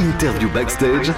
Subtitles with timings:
[0.00, 1.12] Interview backstage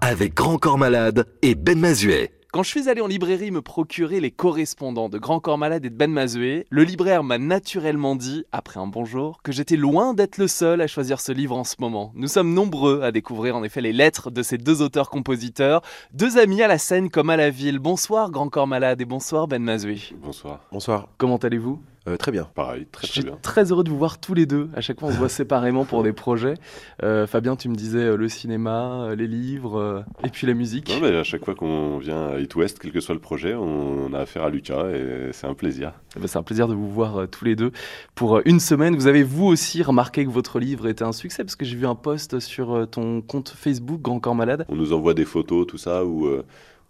[0.00, 2.32] avec Grand Corps Malade et Ben Mazuet.
[2.52, 5.90] Quand je suis allé en librairie me procurer les correspondants de Grand Corps Malade et
[5.90, 10.38] de Ben Mazué, le libraire m'a naturellement dit, après un bonjour, que j'étais loin d'être
[10.38, 12.10] le seul à choisir ce livre en ce moment.
[12.16, 15.80] Nous sommes nombreux à découvrir en effet les lettres de ces deux auteurs-compositeurs,
[16.12, 17.78] deux amis à la scène comme à la ville.
[17.78, 20.00] Bonsoir Grand Corps Malade et bonsoir Ben Mazué.
[20.20, 20.58] Bonsoir.
[20.72, 21.06] Bonsoir.
[21.18, 21.80] Comment allez-vous?
[22.08, 22.48] Euh, très bien.
[22.54, 23.38] Pareil, très Je très suis bien.
[23.42, 24.68] très heureux de vous voir tous les deux.
[24.74, 26.54] À chaque fois, on se voit séparément pour des projets.
[27.02, 30.88] Euh, Fabien, tu me disais euh, le cinéma, les livres et puis la musique.
[30.90, 33.54] Non, mais à chaque fois qu'on vient à It West, quel que soit le projet,
[33.54, 35.92] on, on a affaire à Lucas et c'est un plaisir.
[36.16, 37.70] Eh ben, C'est un plaisir de vous voir tous les deux
[38.14, 38.96] pour une semaine.
[38.96, 41.86] Vous avez vous aussi remarqué que votre livre était un succès parce que j'ai vu
[41.86, 44.64] un post sur ton compte Facebook Grand Corps Malade.
[44.68, 46.42] On nous envoie des photos, tout ça, euh,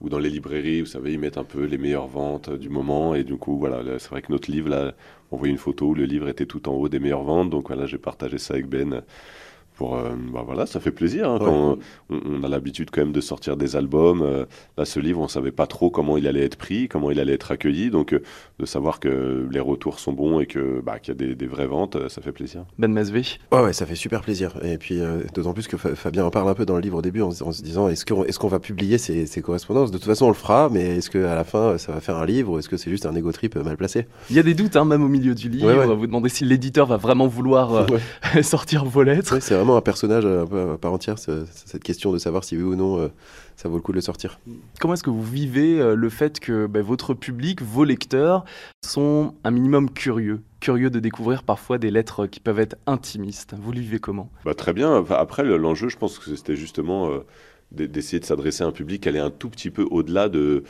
[0.03, 3.15] ou dans les librairies, vous savez, ils mettent un peu les meilleures ventes du moment.
[3.15, 4.95] Et du coup, voilà, là, c'est vrai que notre livre, là,
[5.31, 7.51] on voit une photo où le livre était tout en haut des meilleures ventes.
[7.51, 9.03] Donc voilà, j'ai partagé ça avec Ben.
[9.77, 11.29] Pour, euh, bah voilà, ça fait plaisir.
[11.31, 11.79] hein, quand
[12.11, 14.23] on, on a l'habitude quand même de sortir des albums.
[14.23, 14.45] euh,
[14.77, 17.33] là, ce livre, on savait pas trop comment il allait être pris, comment il allait
[17.35, 17.91] être accueilli.
[17.91, 18.23] Donc, euh,
[18.59, 21.47] de savoir que les retours sont bons et que bah, qu'il y a des, des
[21.47, 22.65] vraies ventes, euh, ça fait plaisir.
[22.79, 23.23] Ben Mazvé.
[23.51, 24.53] Ouais, ouais, ça fait super plaisir.
[24.63, 26.99] Et puis, euh, d'autant plus que Fa- Fabien en parle un peu dans le livre
[26.99, 29.41] au début en, se- en se disant est-ce qu'on est qu'on va publier ces, ces
[29.43, 29.91] correspondances?
[29.91, 32.27] De toute façon, on le fera, mais est-ce qu'à la fin, ça va faire un
[32.27, 34.07] livre ou est-ce que c'est juste un égo trip mal placé?
[34.31, 35.67] Il y a des doutes, hein, même au milieu du livre.
[35.67, 35.95] Ouais, ouais.
[35.95, 37.87] Vous demandez si l'éditeur va vraiment vouloir euh,
[38.35, 38.43] Ouais.
[38.43, 39.35] sortir vos lettres.
[39.35, 42.19] Ouais, C'est vraiment un personnage euh, un peu à part entière, ce- cette question de
[42.19, 43.09] savoir si oui ou non euh,
[43.57, 44.41] ça vaut le coup de le sortir.
[44.81, 48.45] Comment est-ce que vous vivez euh, le fait que ben, votre public, vos lecteurs,
[48.85, 50.41] sont un minimum curieux?
[50.61, 53.55] Curieux de découvrir parfois des lettres qui peuvent être intimistes.
[53.61, 54.31] Vous le vivez comment?
[54.45, 55.05] Bah, très bien.
[55.11, 57.21] Après, le- l'enjeu, je pense que c'était justement euh,
[57.73, 60.63] d'essayer de s'adresser à un public qui allait un tout petit peu au-delà de,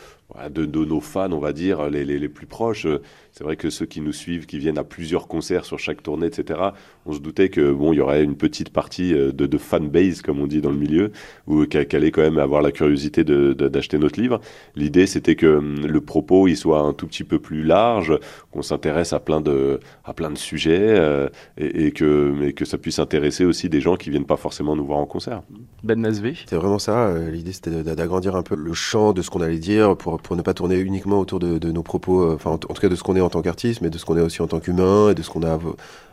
[0.51, 2.87] de, de nos fans, on va dire, les, les, les plus proches.
[3.33, 6.27] C'est vrai que ceux qui nous suivent, qui viennent à plusieurs concerts sur chaque tournée,
[6.27, 6.61] etc.,
[7.07, 10.21] on se doutait que bon, il y aurait une petite partie euh, de, de fanbase,
[10.23, 11.13] comme on dit dans le milieu,
[11.47, 14.41] ou qu'elle allait quand même avoir la curiosité de- de- d'acheter notre livre.
[14.77, 18.19] L'idée, c'était que hum, le propos, il soit un tout petit peu plus large,
[18.51, 22.65] qu'on s'intéresse à plein de, à plein de sujets, euh, et, et que, mais que
[22.65, 25.43] ça puisse intéresser aussi des gens qui viennent pas forcément nous voir en concert.
[25.83, 27.07] Ben Mazvé C'est vraiment ça.
[27.09, 30.37] euh, L'idée, c'était d'agrandir un peu le champ de ce qu'on allait dire pour, pour
[30.37, 33.03] ne pas tourner uniquement autour de, nos propos, euh, enfin, en, tout cas de ce
[33.03, 35.15] qu'on est en tant qu'artiste, mais de ce qu'on est aussi en tant qu'humain et
[35.15, 35.61] de ce qu'on a à,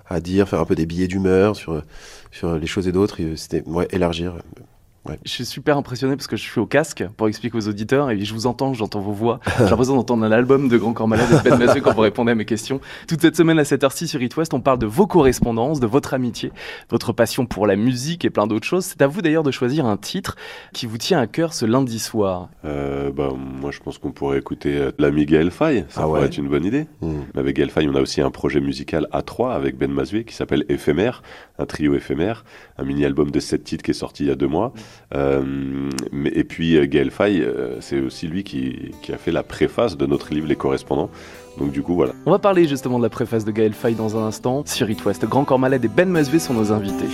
[0.08, 1.81] à dire, faire un peu des billets d'humeur sur,
[2.31, 3.20] sur les choses et d'autres.
[3.22, 4.36] et C'était ouais, élargir.
[5.24, 8.20] Je suis super impressionné parce que je suis au casque pour expliquer aux auditeurs et
[8.24, 9.40] je vous entends, j'entends vos voix.
[9.58, 12.32] J'ai l'impression d'entendre un album de Grand Corps Malade et de Ben quand vous répondez
[12.34, 12.80] à mes questions.
[13.08, 15.88] Toute cette semaine à cette heure-ci sur It West, on parle de vos correspondances, de
[15.88, 16.52] votre amitié,
[16.92, 18.86] votre passion pour la musique et plein d'autres choses.
[18.86, 20.36] C'est à vous d'ailleurs de choisir un titre
[20.74, 22.50] qui vous tient à cœur ce lundi soir.
[22.66, 25.86] Euh, bah, moi, je pense qu'on pourrait écouter euh, l'ami Gaël Faye.
[25.90, 26.26] Ça Ah pourrait ouais.
[26.28, 26.86] être une bonne idée.
[27.02, 30.24] Mais Avec Gaël Faye, on a aussi un projet musical à trois avec Ben Mazué
[30.24, 31.24] qui s'appelle Éphémère,
[31.58, 32.44] un trio éphémère,
[32.78, 34.72] un mini-album de sept titres qui est sorti il y a deux mois.
[36.12, 39.44] Mais, et puis euh, Gaël Faye, euh, c'est aussi lui qui, qui a fait la
[39.44, 41.10] préface de notre livre Les Correspondants.
[41.58, 42.14] Donc du coup, voilà.
[42.26, 44.64] On va parler justement de la préface de Gaël Faye dans un instant.
[44.66, 47.08] Sur It West, Grand Corps Malade et Ben Mazvé sont nos invités.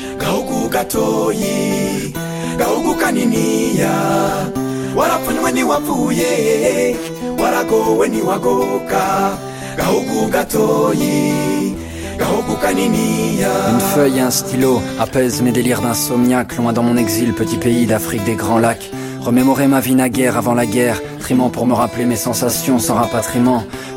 [12.17, 17.85] Une feuille et un stylo apaisent mes délires d'insomniaque, loin dans mon exil, petit pays
[17.85, 18.89] d'Afrique des grands lacs.
[19.21, 23.63] Remémorer ma vie naguère avant la guerre, trimant pour me rappeler mes sensations sans rapatriement.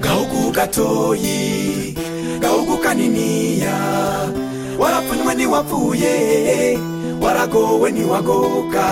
[0.00, 1.94] Gaugu gatoyi
[2.40, 3.74] gaugu kaniniya
[4.78, 6.14] warapfunywe ntiwapfuye
[7.22, 8.86] waragowe ntiwagoka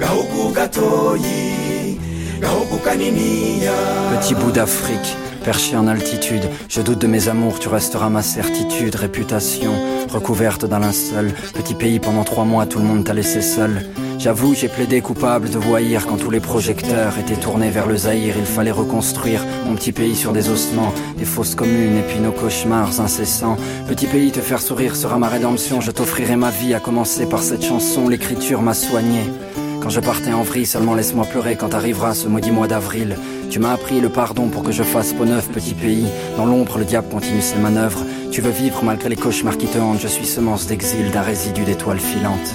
[0.00, 2.00] gaugu gatoyi
[2.40, 3.72] gaugu kaniniya
[4.20, 5.10] Petit bout d'Afrique,
[5.48, 9.72] perché en altitude, je doute de mes amours, tu resteras ma certitude, réputation,
[10.10, 11.32] recouverte d'un linceul.
[11.54, 13.86] Petit pays, pendant trois mois, tout le monde t'a laissé seul.
[14.18, 18.34] J'avoue, j'ai plaidé coupable de voyir quand tous les projecteurs étaient tournés vers le Zaïre.
[18.38, 22.32] Il fallait reconstruire mon petit pays sur des ossements, des fausses communes et puis nos
[22.32, 23.56] cauchemars incessants.
[23.86, 25.80] Petit pays, te faire sourire sera ma rédemption.
[25.80, 28.06] Je t'offrirai ma vie, à commencer par cette chanson.
[28.06, 29.22] L'écriture m'a soigné.
[29.80, 33.16] Quand je partais en vrille, seulement laisse-moi pleurer quand arrivera ce maudit mois d'avril.
[33.50, 36.06] Tu m'as appris le pardon pour que je fasse peau neuf, petit pays.
[36.36, 38.04] Dans l'ombre, le diable continue ses manœuvres.
[38.30, 40.00] Tu veux vivre malgré les cauchemars qui te hantent.
[40.00, 42.54] Je suis semence d'exil d'un résidu d'étoiles filantes.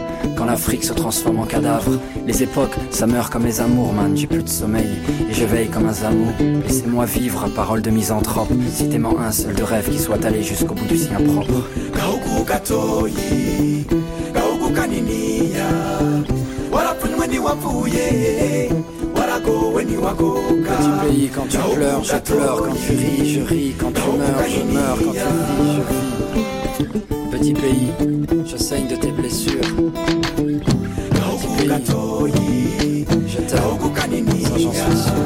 [0.41, 4.17] Quand l'Afrique se transforme en cadavre, les époques, ça meurt comme les amours, man.
[4.17, 4.89] J'ai plus de sommeil
[5.29, 6.31] et je veille comme un zamou.
[6.65, 8.49] Laissez-moi vivre, parole de misanthrope.
[8.73, 11.69] Citez-moi un seul de rêve qui soit allé jusqu'au bout du sien propre.
[20.65, 22.63] Petit pays, quand tu pleures, je pleure.
[22.63, 23.75] Quand tu ris, je ris.
[23.77, 24.97] Quand tu meurs, je meurs.
[24.97, 26.91] Quand tu vis, je vis.
[27.31, 27.91] Petit pays,
[28.47, 29.90] je saigne de tes blessures.
[34.73, 35.20] Yes.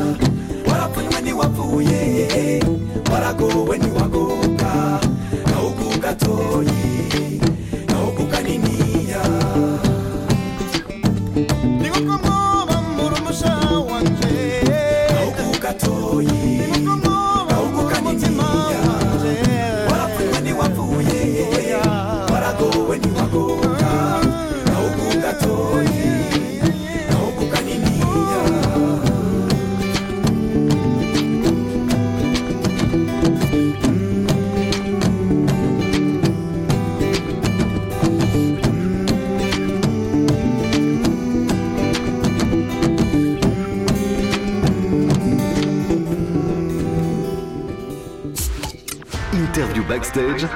[49.34, 50.48] Interview backstage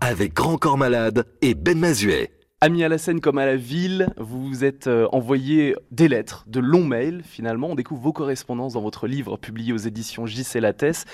[0.00, 2.30] avec Grand Corps Malade et Ben Mazuet.
[2.64, 6.44] Amis à la scène comme à la ville, vous vous êtes euh, envoyé des lettres,
[6.46, 7.66] de longs mails finalement.
[7.66, 11.04] On découvre vos correspondances dans votre livre publié aux éditions JC Lattès.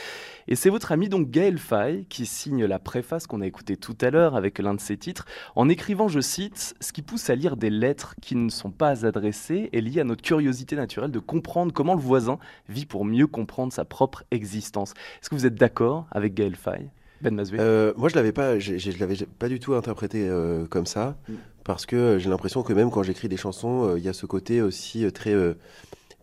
[0.47, 3.97] Et c'est votre ami donc Gaël Faye qui signe la préface qu'on a écoutée tout
[4.03, 5.25] à l'heure avec l'un de ses titres
[5.57, 9.07] en écrivant, je cite, ce qui pousse à lire des lettres qui ne sont pas
[9.07, 13.27] adressées est lié à notre curiosité naturelle de comprendre comment le voisin vit pour mieux
[13.27, 14.93] comprendre sa propre existence.
[15.23, 16.91] Est-ce que vous êtes d'accord avec Gaël Faye
[17.21, 21.17] Ben Euh, moi, je l'avais pas, je l'avais pas du tout interprété euh, comme ça,
[21.29, 21.35] Mm.
[21.65, 24.27] parce que euh, j'ai l'impression que même quand j'écris des chansons, il y a ce
[24.27, 25.35] côté aussi très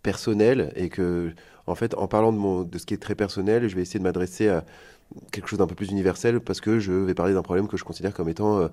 [0.04, 1.32] personnel et que,
[1.68, 4.00] en fait, en parlant de mon, de ce qui est très personnel, je vais essayer
[4.00, 4.64] de m'adresser à
[5.32, 7.84] quelque chose d'un peu plus universel parce que je vais parler d'un problème que je
[7.84, 8.68] considère comme étant euh,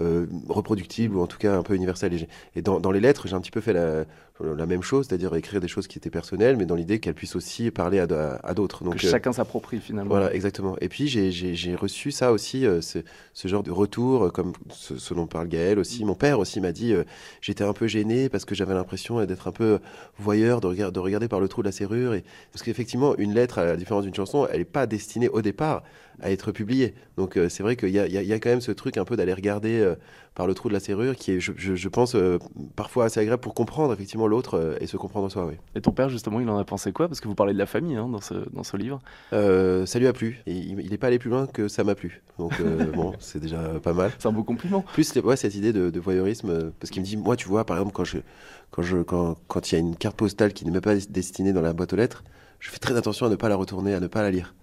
[0.00, 2.12] euh, reproductible ou en tout cas un peu universel.
[2.14, 4.04] Et, j'ai- et dans, dans les lettres, j'ai un petit peu fait la,
[4.44, 7.36] la même chose, c'est-à-dire écrire des choses qui étaient personnelles, mais dans l'idée qu'elles puissent
[7.36, 8.84] aussi parler à, à- à d'autres.
[8.84, 10.10] Donc, que euh, chacun s'approprie finalement.
[10.10, 10.76] voilà, exactement.
[10.82, 12.98] Et puis j'ai- j'ai j'ai reçu ça aussi, euh, ce,
[13.32, 16.04] ce genre de retour, euh, comme ce, ce dont parle Gaël aussi.
[16.04, 17.04] Mon père aussi m'a dit, euh,
[17.40, 19.78] j'étais un peu gêné parce que j'avais l'impression euh, d'être un peu
[20.18, 22.12] voyeur, de, regard- de regarder par le trou de la serrure.
[22.14, 22.22] Et...
[22.52, 25.82] Parce qu'effectivement, une lettre, à la différence d'une chanson, elle n'est pas destinée au départ
[26.22, 26.94] à être publiée.
[27.16, 29.16] Donc euh, c'est vrai qu'il y a, y y quand même ce truc un peu
[29.16, 29.94] d'aller regarder euh,
[30.34, 32.38] par le trou de la serrure qui est, je, je- je pense, euh,
[32.74, 35.46] parfois assez agréable pour comprendre effectivement l'autre et se comprendre soi.
[35.46, 35.54] Oui.
[35.74, 37.08] Et ton père, justement, il en a pensé quoi?
[37.08, 39.00] Parce que vous parlez de la famille hein, dans, ce, dans ce livre.
[39.32, 40.42] Ça lui a plu.
[40.46, 42.22] Et il n'est pas allé plus loin que ça m'a plu.
[42.38, 42.52] Donc
[42.94, 44.10] bon, c'est déjà pas mal.
[44.18, 44.84] C'est un beau compliment.
[44.92, 47.76] Plus ouais, cette idée de, de voyeurisme, parce qu'il me dit, moi, tu vois, par
[47.78, 48.18] exemple, quand je,
[48.70, 51.52] quand je, quand, quand il y a une carte postale qui n'est même pas destinée
[51.52, 52.24] dans la boîte aux lettres,
[52.60, 54.54] je fais très attention à ne pas la retourner, à ne pas la lire.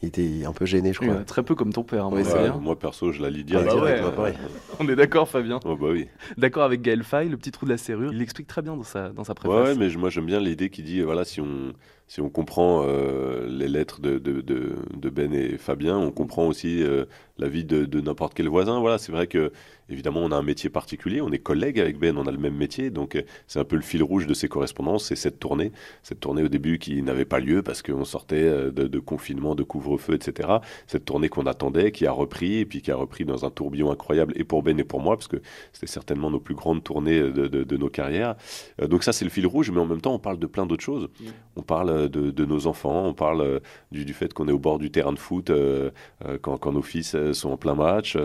[0.00, 1.14] Il était un peu gêné, je crois.
[1.14, 2.22] Ouais, très peu comme ton père, hein, Ouais,
[2.60, 3.66] moi perso, je la lis Ah, direct.
[3.68, 3.80] bah ouais.
[3.80, 4.34] direct, moi, pareil.
[4.78, 5.58] On est d'accord, Fabien.
[5.64, 6.06] Oh, bah oui.
[6.36, 8.12] D'accord avec Gaël Faye, le petit trou de la serrure.
[8.12, 9.68] Il l'explique très bien dans sa, dans sa préface.
[9.70, 11.72] ouais, mais je- moi j'aime bien l'idée qui dit voilà si on
[12.06, 16.46] si on comprend euh, les lettres de, de, de, de Ben et Fabien, on comprend
[16.46, 17.04] aussi euh,
[17.36, 18.78] la vie de, de n'importe quel voisin.
[18.80, 19.52] Voilà, c'est vrai que
[19.88, 22.54] évidemment on a un métier particulier, on est collègues avec Ben, on a le même
[22.54, 25.72] métier, donc euh, c'est un peu le fil rouge de ces correspondances, c'est cette tournée,
[26.02, 29.54] cette tournée au début qui n'avait pas lieu parce qu'on sortait euh, de, de confinement,
[29.54, 30.48] de couvre-feu, etc.
[30.86, 33.90] Cette tournée qu'on attendait, qui a repris et puis qui a repris dans un tourbillon
[33.90, 35.40] incroyable et pour Ben et pour moi parce que
[35.72, 38.36] c'était certainement nos plus grandes tournées de, de, de nos carrières.
[38.80, 40.66] Euh, donc ça c'est le fil rouge, mais en même temps on parle de plein
[40.66, 41.08] d'autres choses.
[41.56, 43.60] On parle euh, de, nos enfants, on parle euh,
[43.92, 45.90] du, du fait qu'on est au bord du terrain de foot euh,
[46.24, 48.16] euh, quand, quand nos fils euh, sont en plein match.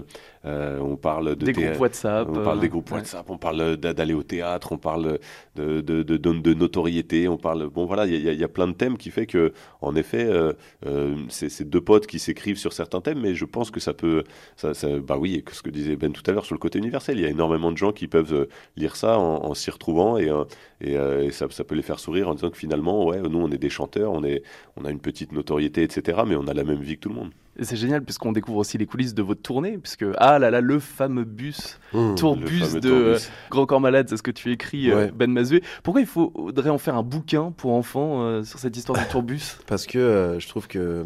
[0.46, 2.28] Euh, on parle de Des groupes WhatsApp.
[2.30, 2.98] on parle euh, des groupes ouais.
[2.98, 5.20] WhatsApp, on parle d'a- d'aller au théâtre, on parle
[5.56, 7.68] de, de, de, notoriété, on parle.
[7.70, 9.96] Bon, voilà, il y, a- il y a plein de thèmes qui fait que, en
[9.96, 10.54] effet, euh,
[10.86, 14.24] euh, c'est deux potes qui s'écrivent sur certains thèmes, mais je pense que ça peut.
[14.58, 17.18] Ça, ça- bah oui, ce que disait Ben tout à l'heure sur le côté universel,
[17.18, 18.46] il y a énormément de gens qui peuvent euh,
[18.76, 20.44] lire ça en, en s'y retrouvant et, euh,
[20.82, 23.40] et, euh, et ça, ça peut les faire sourire en disant que finalement, ouais, nous,
[23.40, 24.44] on est des chanteurs, on, est,
[24.78, 27.16] on a une petite notoriété, etc., mais on a la même vie que tout le
[27.16, 27.32] monde.
[27.62, 30.80] C'est génial puisqu'on découvre aussi les coulisses de votre tournée, puisque ah là là, le
[30.80, 32.16] fameux bus, Mmh.
[32.16, 33.04] Tourbus fameux de tourbus.
[33.06, 33.20] euh,
[33.52, 35.12] Grand Corps Malade, c'est ce que tu écris, euh.
[35.14, 35.62] Ben Mazué.
[35.84, 39.60] Pourquoi il faudrait en faire un bouquin pour enfants euh, sur cette histoire du tourbus?
[39.68, 41.06] Parce que je trouve que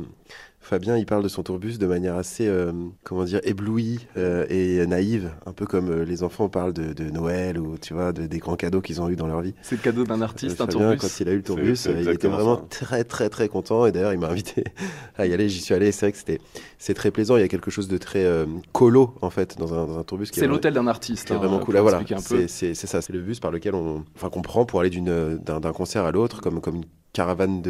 [0.68, 2.74] Fabien, il parle de son tourbus de manière assez, euh,
[3.06, 7.10] comment dire, éblouie euh, et naïve, un peu comme euh, les enfants parlent de, de
[7.10, 9.54] Noël ou tu vois, de- des grands cadeaux qu'ils ont eu dans leur vie.
[9.62, 10.98] C'est le cadeau d'un artiste, Euh, un Fabien, tourbus.
[11.00, 12.66] quand il a eu le tourbus, c'est euh, il était vraiment ça.
[12.70, 14.66] très très très content et d'ailleurs il m'a invité
[15.18, 15.48] à y aller.
[15.48, 15.94] J'y suis allé.
[15.94, 16.42] C'est vrai que c'était
[16.78, 17.38] c'est très plaisant.
[17.38, 20.04] Il y a quelque chose de très euh, colo en fait dans un, dans un
[20.04, 20.26] tourbus.
[20.32, 21.28] qui est C'est l'hôtel d'un artiste.
[21.28, 21.76] qui est hein, vraiment cool.
[21.76, 24.66] Là, voilà, c'est c'est- c'est ça, c'est le bus par lequel on, enfin, qu'on prend
[24.66, 27.62] pour aller d'une- d'un d'un concert à l'autre, comme, comme une caravane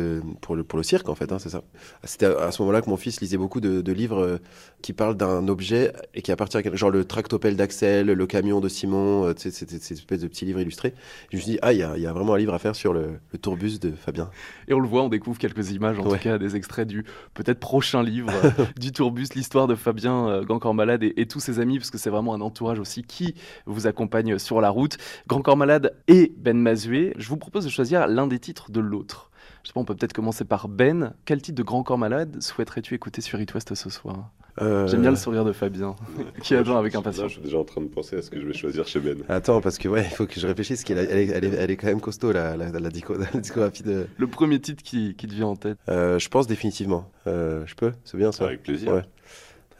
[0.41, 1.63] pour, le, pour le cirque, en fait, hein, c'est ça.
[2.03, 4.38] C'était à, ce moment-là que mon fils lisait beaucoup de, livres euh,
[4.82, 8.60] qui parlent d'un objet et qui appartient à quel- genre le tractopelle d'Axel, le camion
[8.60, 9.50] de Simon, euh, ces
[9.94, 10.94] espèces de petits livres illustrés.
[11.32, 12.75] Je me suis dit, ah, il y a, y a vraiment un livre à faire
[12.75, 14.29] sur le, le tourbus de Fabien.
[14.68, 16.18] Et on le voit, on découvre quelques images, en Ouais.
[16.18, 20.44] tout cas des extraits du peut-être prochain livre euh, du Tourbus, l'histoire de Fabien euh,
[20.44, 23.04] Grand Corps Malade et, et tous ses amis, parce que c'est vraiment un entourage aussi
[23.04, 23.34] qui
[23.66, 24.98] vous accompagne sur la route.
[25.28, 27.14] Grand Corps Malade et Ben Mazué.
[27.18, 29.32] Je vous propose de choisir l'un des titres de l'autre.
[29.68, 31.12] Je sais pas, on peut peut-être commencer par Ben.
[31.26, 34.30] Quel titre de Grand Corps Malade souhaiterais-tu écouter sur It West ce soir?
[34.62, 35.98] Euh, J'aime bien le sourire de Fabien,
[36.42, 37.28] qui attend avec impatience.
[37.28, 39.18] je suis déjà en train de penser à ce que je vais choisir chez Ben.
[39.28, 41.70] Attends, parce que ouais, il faut que je réfléchisse, qu'elle elle est, elle est, elle
[41.70, 44.08] est quand même costaud, la, la, la, disco- la discographie de...
[44.18, 45.78] Le premier titre qui, qui te vient en tête?
[45.90, 47.12] Euh, je pense définitivement.
[47.28, 47.92] Euh, je peux?
[48.06, 48.46] C'est bien ça?
[48.46, 48.94] Avec plaisir.
[48.94, 49.04] Ouais.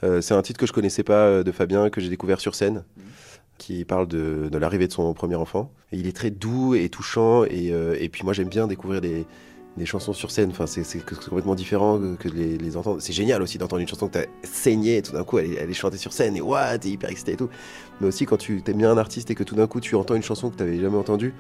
[0.03, 2.56] Euh, c'est un titre que je connaissais pas euh, de Fabien, que j'ai découvert sur
[2.56, 2.84] scène,
[3.58, 5.72] qui parle de, de l'arrivée de son premier enfant.
[5.94, 9.00] Et il est très doux et touchant, et, euh, et puis moi j'aime bien découvrir
[9.00, 9.25] des,
[9.77, 10.50] des chansons sur scène.
[10.51, 10.84] Enfin, c'est,
[11.29, 12.98] complètement différent que, que de les, les entendre.
[13.00, 15.51] C'est génial aussi d'entendre une chanson que tu as saignée, et tout d'un coup elle,
[15.53, 17.50] est- elle est chantée sur scène, et ouah, t'es hyper excité et tout.
[18.01, 20.15] Mais aussi quand tu t'aimes bien un artiste et que tout d'un coup tu entends
[20.15, 21.34] une chanson que tu n'avais jamais entendue,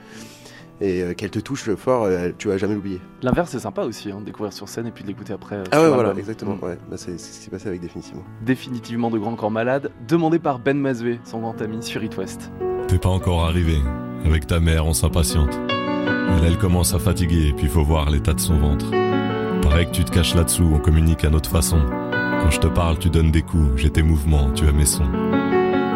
[0.79, 3.01] et euh, qu'elle te touche fort, euh, tu vas jamais l'oublier.
[3.23, 5.55] L'inverse, c'est sympa aussi, hein, de découvrir sur scène et puis de l'écouter après.
[5.55, 6.55] euh, Ah ouais, voilà, exactement.
[6.55, 6.63] Mm.
[6.65, 8.23] Ouais, bah, c'est c'est ce qui s'est passé avec définitivement.
[8.45, 12.51] définitivement de Grand Corps Malade, demandé par Ben Mazué, son grand ami sur It West.
[12.87, 13.77] T'es pas encore arrivé.
[14.25, 15.57] Avec ta mère, on s'impatiente.
[16.45, 18.85] Elle, commence à fatiguer, puis faut voir l'état de son ventre.
[19.61, 21.79] Pareil que tu te caches là-dessous, on communique à notre façon.
[22.11, 25.09] Quand je te parle, tu donnes des coups, j'ai tes mouvements, tu as mes sons.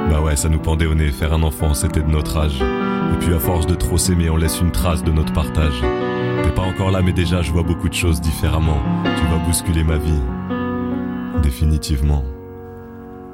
[0.09, 2.61] Bah ouais, ça nous pendait au nez, faire un enfant, c'était de notre âge.
[2.61, 5.81] Et puis à force de trop s'aimer, on laisse une trace de notre partage.
[6.43, 8.81] T'es pas encore là, mais déjà, je vois beaucoup de choses différemment.
[9.03, 10.21] Tu vas bousculer ma vie.
[11.41, 12.23] Définitivement.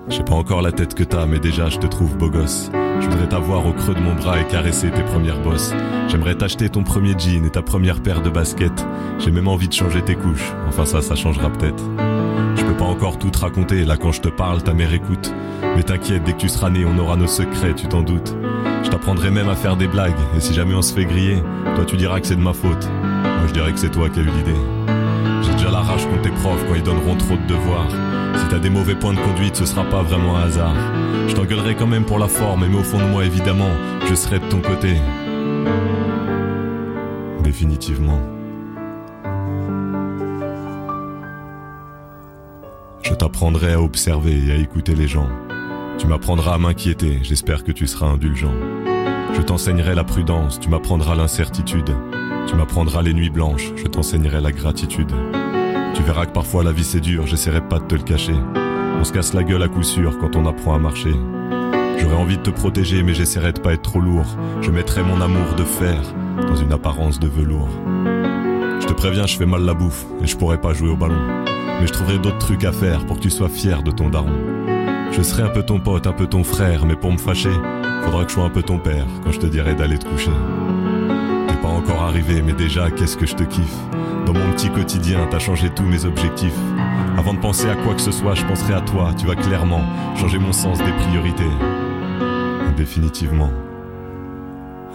[0.10, 2.72] J'ai pas encore la tête que t'as, mais déjà je te trouve beau gosse.
[3.02, 5.74] Je voudrais t'avoir au creux de mon bras et caresser tes premières bosses.
[6.08, 8.86] J'aimerais t'acheter ton premier jean et ta première paire de baskets.
[9.20, 10.54] J'ai même envie de changer tes couches.
[10.68, 11.84] Enfin ça, ça changera peut-être.
[12.56, 15.34] Je peux pas encore tout te raconter, là quand je te parle, ta mère écoute.
[15.76, 18.34] Mais t'inquiète, dès que tu seras né, on aura nos secrets, tu t'en doutes.
[18.84, 21.44] Je t'apprendrai même à faire des blagues, et si jamais on se fait griller,
[21.76, 22.90] toi tu diras que c'est de ma faute.
[23.04, 24.77] Moi je dirais que c'est toi qui as eu l'idée.
[26.28, 27.90] Tes profs quand ils donneront trop de devoirs.
[28.38, 30.76] Si t'as des mauvais points de conduite, ce sera pas vraiment un hasard.
[31.28, 33.70] Je t'engueulerai quand même pour la forme, mais au fond de moi, évidemment,
[34.08, 34.96] je serai de ton côté.
[37.44, 38.20] Définitivement.
[43.04, 45.30] Je t'apprendrai à observer et à écouter les gens.
[45.98, 48.54] Tu m'apprendras à m'inquiéter, j'espère que tu seras indulgent.
[49.34, 51.96] Je t'enseignerai la prudence, tu m'apprendras l'incertitude.
[52.48, 55.12] Tu m'apprendras les nuits blanches, je t'enseignerai la gratitude.
[55.98, 58.36] Tu verras que parfois la vie c'est dur, j'essaierai pas de te le cacher.
[59.00, 61.16] On se casse la gueule à coup sûr quand on apprend à marcher.
[61.98, 64.28] J'aurais envie de te protéger, mais j'essaierai de pas être trop lourd.
[64.62, 66.00] Je mettrai mon amour de fer
[66.48, 67.68] dans une apparence de velours.
[68.80, 71.18] Je te préviens, je fais mal la bouffe et je pourrais pas jouer au ballon.
[71.80, 74.38] Mais je trouverai d'autres trucs à faire pour que tu sois fier de ton daron.
[75.14, 77.58] Je serai un peu ton pote, un peu ton frère, mais pour me fâcher,
[78.04, 80.30] faudra que je sois un peu ton père quand je te dirai d'aller te coucher.
[81.48, 83.78] T'es pas encore arrivé, mais déjà, qu'est-ce que je te kiffe?
[84.28, 86.52] Dans mon petit quotidien, t'as changé tous mes objectifs.
[87.18, 89.14] Avant de penser à quoi que ce soit, je penserai à toi.
[89.18, 89.80] Tu vas clairement
[90.18, 91.50] changer mon sens des priorités.
[92.76, 93.50] Définitivement.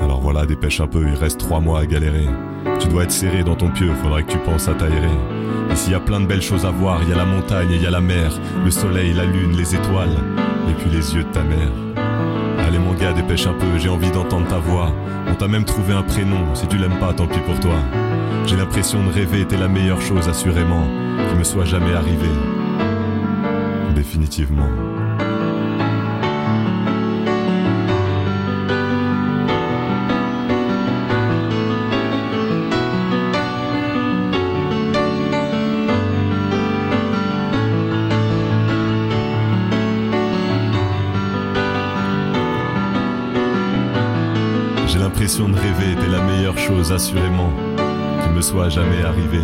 [0.01, 2.29] Alors voilà, dépêche un peu, il reste trois mois à galérer.
[2.79, 5.17] Tu dois être serré dans ton pieu, faudrait que tu penses à t'aérer.
[5.73, 7.81] Ici y a plein de belles choses à voir, il y a la montagne il
[7.81, 10.19] y a la mer, le soleil, la lune, les étoiles,
[10.69, 11.92] et puis les yeux de ta mère.
[12.73, 14.91] Allez mon dépêche un peu, j'ai envie d'entendre ta voix.
[15.29, 17.77] On t'a même trouvé un prénom, si tu l'aimes pas, tant pis pour toi.
[18.47, 20.87] J'ai l'impression de rêver, t'es la meilleure chose assurément
[21.29, 22.33] qui me soit jamais arrivée.
[23.95, 24.92] Définitivement.
[45.39, 47.51] De rêver était la meilleure chose, assurément,
[48.23, 49.41] qui me soit jamais arrivée.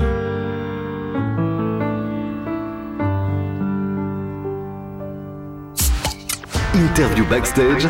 [6.74, 7.88] Interview backstage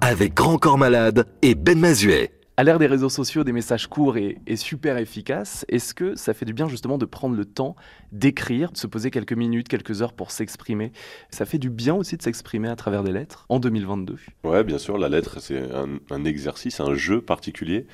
[0.00, 2.33] avec Grand Corps Malade et Ben Mazuet.
[2.56, 6.44] À l'ère des réseaux sociaux, des messages courts et, super efficaces, est-ce que ça fait
[6.44, 7.74] du bien justement de prendre le temps
[8.12, 10.92] d'écrire, de se poser quelques minutes, quelques heures pour s'exprimer?
[11.30, 14.78] Ça fait du bien aussi de s'exprimer à travers des lettres en 2022 Ouais, bien
[14.78, 15.64] sûr, la lettre, c'est
[16.10, 17.88] un exercice, un jeu particulier.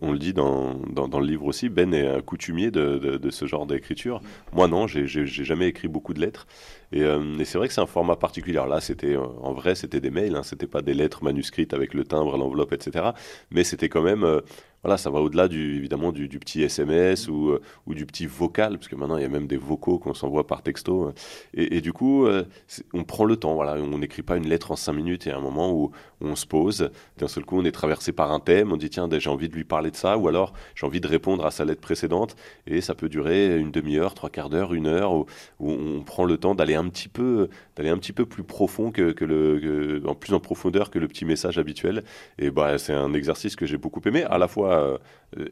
[0.00, 3.44] On, le dit dans, dans, le livre aussi, Ben est un coutumier de, de, ce
[3.44, 4.22] genre d'écriture.
[4.52, 6.46] Moi, non, j'ai jamais écrit beaucoup de lettres.
[6.92, 8.54] Et, euh, et c'est vrai que c'est un format particulier.
[8.66, 11.92] Là, c'était euh, en vrai, c'était des mails, hein, c'était pas des lettres manuscrites avec
[11.92, 13.10] le timbre, l'enveloppe, etc.
[13.50, 14.40] Mais c'était quand même, euh,
[14.84, 18.76] voilà, ça va au-delà du évidemment du, petit SMS ou, euh, ou du petit vocal,
[18.76, 21.12] parce que maintenant il y a même des vocaux qu'on s'envoie par texto.
[21.54, 22.44] Et, et du coup, euh,
[22.92, 23.54] on prend le temps.
[23.54, 25.24] Voilà, on n'écrit pas une lettre en cinq minutes.
[25.26, 26.90] Il y a un moment où on se pose.
[27.18, 28.72] D'un seul coup, on est traversé par un thème.
[28.72, 31.08] On dit tiens, j'ai envie de lui parler de ça, ou alors j'ai envie de
[31.08, 32.36] répondre à sa lettre précédente.
[32.66, 35.26] Et ça peut durer une demi-heure, trois quarts d'heure, une heure, où,
[35.60, 39.12] on prend le temps d'aller un petit peu, d'aller un petit peu plus profond que,
[39.12, 42.04] que le, que- en plus en profondeur que le petit message habituel.
[42.38, 44.98] Et bah, c'est un exercice que j'ai beaucoup aimé, à la fois euh,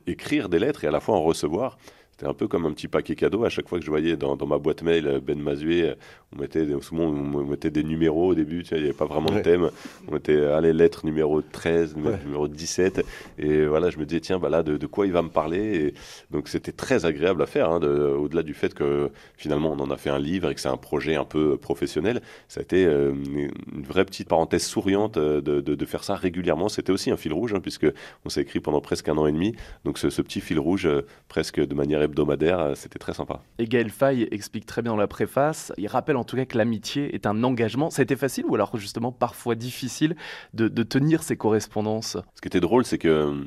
[0.07, 1.79] écrire des lettres et à la fois en recevoir.
[2.12, 3.45] C'était un peu comme un petit paquet cadeau.
[3.45, 5.95] À chaque fois que je voyais dans, dans ma boîte mail euh, Ben Mazué, euh,
[6.37, 8.62] on mettait souvent on mettait des numéros au début.
[8.71, 9.71] Il n'y avait pas vraiment de thème.
[10.09, 12.21] On mettait euh, allez lettre numéro 13, numéro- Ouais.
[12.25, 13.04] numéro 17.
[13.38, 15.87] Et voilà, je me disais tiens, bah là, de, de quoi il va me parler?
[15.87, 15.95] Et
[16.31, 17.71] donc c'était très agréable à faire.
[17.71, 20.61] hein, de- Au-delà du fait que finalement on en a fait un livre et que
[20.61, 23.12] c'est un projet un peu professionnel, ça a été euh,
[23.73, 26.69] une vraie petite parenthèse souriante de, de- de faire ça régulièrement.
[26.69, 27.87] C'était aussi un fil rouge, hein, puisque
[28.26, 29.54] on s'est écrit pendant presque un an et demi.
[29.85, 33.40] Donc ce, ce petit fil rouge, euh, presque de manière hebdomadaire, euh, c'était très sympa.
[33.59, 36.57] Et Gaël Faye explique très bien dans la préface, il rappelle en tout cas que
[36.59, 37.90] l'amitié est un engagement.
[37.90, 40.16] Ça a été facile ou alors justement parfois difficile
[40.54, 42.19] de, de tenir ces correspondances?
[42.35, 43.47] Ce qui était drôle, c'est que.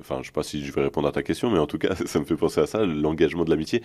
[0.00, 1.94] Enfin, je sais pas si je vais répondre à ta question, mais en tout cas,
[2.06, 3.82] ça me fait penser à ça, l'engagement de l'amitié.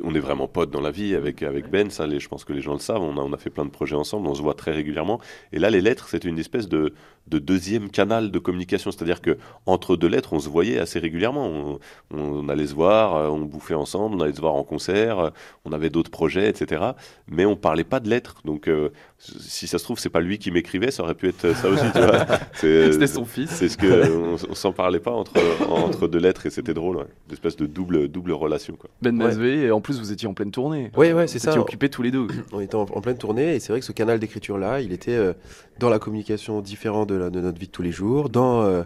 [0.00, 2.52] Qu'on est vraiment potes dans la vie avec, avec Ben, ça, les- je pense que
[2.52, 3.02] les gens le savent.
[3.02, 5.20] On a, on a fait plein de projets ensemble, on se voit très régulièrement.
[5.52, 6.94] Et là, les lettres, c'était une espèce de,
[7.28, 8.90] de deuxième canal de communication.
[8.90, 11.46] C'est-à-dire que entre deux lettres, on se voyait assez régulièrement.
[11.46, 11.78] On,
[12.16, 15.30] on allait se voir, euh, on bouffait ensemble, on allait se voir en concert, euh,
[15.64, 16.82] on avait d'autres projets, etc.
[17.28, 18.40] Mais on parlait pas de lettres.
[18.44, 21.54] Donc, euh, si ça se trouve, c'est pas lui qui m'écrivait, ça aurait pu être
[21.54, 21.84] ça aussi.
[22.54, 23.50] C'est- C'était son fils.
[23.50, 25.32] c'est ce que on, on s'en parlait pas entre
[25.68, 27.06] entre deux lettres et c'était drôle, ouais.
[27.28, 28.90] Une espèce de double double relation quoi.
[29.02, 30.90] Ben et en plus vous étiez en pleine tournée.
[30.96, 31.50] Ouais, ouais, c'est Vous ça.
[31.50, 32.26] étiez occupés tous les deux.
[32.52, 35.14] On était en, en pleine tournée et c'est vrai que ce canal d'écriture-là, il était
[35.16, 35.32] euh,
[35.78, 38.82] dans la communication différent de, la- de notre vie de tous les jours, dans, euh,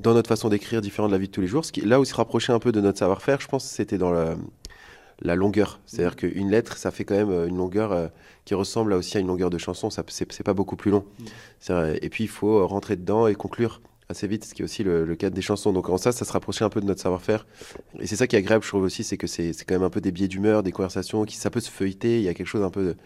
[0.00, 1.64] dans notre façon d'écrire différent de la vie de tous les jours.
[1.64, 3.74] Ce qui, là où il se rapprochait un peu de notre savoir-faire, je pense que
[3.74, 4.34] c'était dans la,
[5.22, 5.80] la longueur.
[5.86, 8.08] C'est-à-dire qu'une lettre, ça fait quand même euh, une longueur euh,
[8.44, 9.90] qui ressemble là aussi à une longueur de chanson.
[9.90, 11.04] Ça, c'est, pas beaucoup plus long.
[11.68, 11.98] Vrai.
[12.02, 14.84] Et puis il faut euh, rentrer dedans et conclure assez vite, ce qui est aussi
[14.84, 15.72] le, le cadre des chansons.
[15.72, 17.46] Donc en ça, ça se rapprochait un peu de notre savoir-faire.
[17.98, 19.90] Et c'est ça qui est agréable, je trouve aussi, c'est que c'est, quand même un
[19.90, 22.18] peu des biais d'humeur, des conversations qui ça peut se feuilleter.
[22.18, 22.96] Il y a quelque chose un peu de-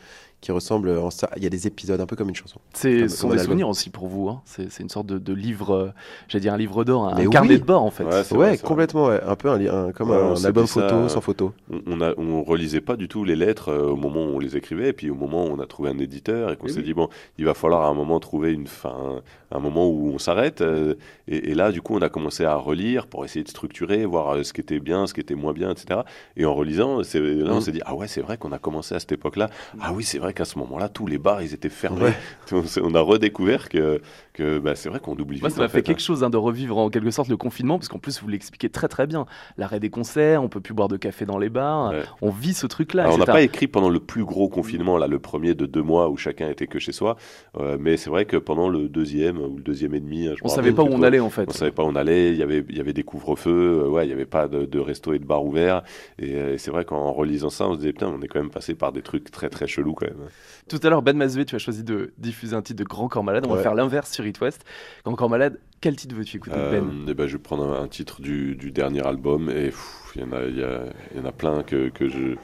[0.42, 1.28] qui ressemble en ça.
[1.36, 2.60] Il y a des épisodes un peu comme une chanson.
[2.72, 3.44] C'est sont un des album.
[3.52, 4.28] souvenirs aussi pour vous.
[4.30, 4.40] hein.
[4.46, 5.90] C'est une sorte de, de livre, euh,
[6.28, 8.04] j'allais dire un livre d'or, un, Mais carnet de bord en fait.
[8.04, 9.06] Ouais, vrai, complètement.
[9.08, 9.20] ouais.
[9.22, 11.52] Un peu un, un- comme Ouais, un, album ça, photo sans photo.
[11.86, 14.88] On, on relisait pas du tout les lettres euh, au moment où on les écrivait
[14.88, 16.84] et puis au moment où on a trouvé un éditeur et qu'on s'est oui.
[16.84, 20.18] dit bon, il va falloir à un moment trouver une fin un moment où on
[20.18, 20.94] s'arrête euh,
[21.28, 24.36] et, et là du coup on a commencé à relire pour essayer de structurer, voir
[24.36, 26.00] euh, ce qui était bien, ce qui était moins bien, etc.
[26.36, 27.60] Et en relisant, c'est là on Mhm.
[27.60, 29.50] s'est dit ah ouais, c'est vrai qu'on a commencé à cette époque-là.
[29.80, 32.02] Ah oui, c'est vrai qu'à ce moment-là tous les bars ils étaient fermés.
[32.04, 32.14] Ouais.
[32.52, 34.00] On, s'est- on a redécouvert que
[34.40, 36.36] que bah, c'est vrai qu'on oublie Moi, ça m'a fait fait, quelque chose hein, de
[36.36, 39.26] revivre en quelque sorte le confinement, parce qu'en plus, vous l'expliquez très très bien.
[39.58, 42.02] L'arrêt des concerts, on peut plus boire de café dans les bars, Ouais.
[42.22, 43.10] on vit ce truc-là.
[43.10, 46.08] On n'a pas écrit pendant le plus gros confinement, là, le premier de deux mois
[46.08, 47.16] où chacun était que chez soi.
[47.58, 50.36] Euh, mais c'est vrai que pendant le deuxième ou le deuxième et demi, je me
[50.44, 51.46] On savait pas où on allait en fait.
[51.48, 52.30] On savait pas où on allait.
[52.32, 53.82] Il y avait, il y avait des couvre-feux.
[53.84, 55.82] euh, ouais, il y avait pas de, de resto et de bar ouverts.
[56.18, 58.50] Et, euh, c'est vrai qu'en relisant ça, on se disait putain, on est quand même
[58.50, 60.28] passé par des trucs très très chelous quand même.
[60.68, 63.24] Tout à l'heure, Ben Mazué, tu as choisi de diffuser un titre de Grand Corps
[63.24, 63.44] Malade.
[63.48, 64.64] On va faire l'inverse sur West.
[65.04, 67.88] Corps Malade, quel titre veux-tu écouter Euh, Ben eh ben, je vais prendre un, un
[67.88, 69.70] titre du, du dernier album et
[70.16, 72.36] il y en a, il y, a, il y en a plein que, que je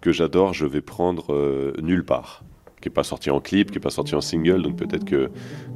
[0.00, 0.52] que j'adore.
[0.54, 2.42] Je vais prendre euh, Nulle part,
[2.80, 5.30] qui est pas sorti en clip, qui est pas sorti en single, donc peut-être que,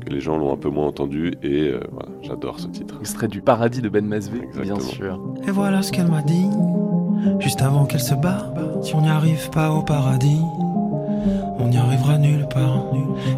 [0.05, 2.97] que les gens l'ont un peu moins entendu et euh, voilà, j'adore ce titre.
[3.01, 5.21] Extrait du Paradis de Ben Mazué, bien sûr.
[5.47, 6.47] Et voilà ce qu'elle m'a dit,
[7.41, 8.53] juste avant qu'elle se barre.
[8.83, 10.41] Si on n'y arrive pas au paradis,
[11.59, 12.85] on n'y arrivera nulle part.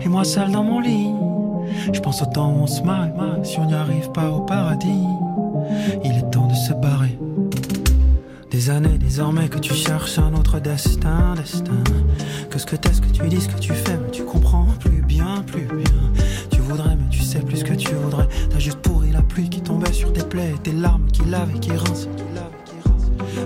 [0.04, 1.08] Et moi seul dans mon lit,
[1.92, 3.08] je pense au temps où on se marre.
[3.42, 5.06] Si on n'y arrive pas au paradis,
[6.04, 7.18] il est temps de se barrer.
[8.50, 11.82] Des années désormais que tu cherches un autre destin, destin.
[12.50, 14.66] Que ce que t'es, ce que tu dis, ce que tu fais, mais tu comprends
[14.80, 16.24] plus bien, plus bien.
[16.50, 18.28] Tu voudrais, mais tu sais plus ce que tu voudrais.
[18.50, 21.58] T'as juste pourri la pluie qui tombait sur tes plaies, tes larmes qui lavent et
[21.58, 22.08] qui rincent.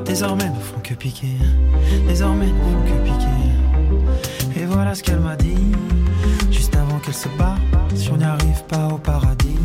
[0.05, 1.37] Désormais ne font que piquer,
[2.07, 4.61] désormais ne font que piquer.
[4.61, 5.73] Et voilà ce qu'elle m'a dit,
[7.03, 7.57] qu'elle se bat.
[7.95, 9.59] Si on n'y arrive pas au paradis,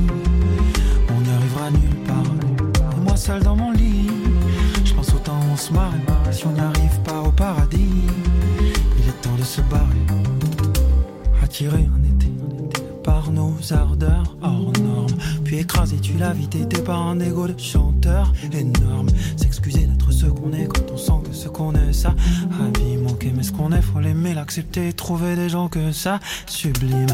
[1.10, 2.98] on n'y arrivera nulle part.
[3.04, 4.10] Moi seul dans mon lit,
[4.84, 5.94] je pense au temps où on se marre.
[6.32, 7.90] Si on n'y arrive pas au paradis,
[9.00, 10.06] il est temps de se barrer.
[11.44, 12.28] Attirer un été
[13.32, 15.18] nos ardeurs hors normes.
[15.44, 19.08] Puis écraser, tu la vie, t'étais par un égo de chanteur énorme.
[19.38, 22.16] S'excuser d'être ce qu'on est quand on sent que ce qu'on est, ça
[22.80, 23.32] vie manquer.
[23.36, 27.08] Mais ce qu'on est, faut l'aimer, l'accepter, trouver des gens que ça sublime.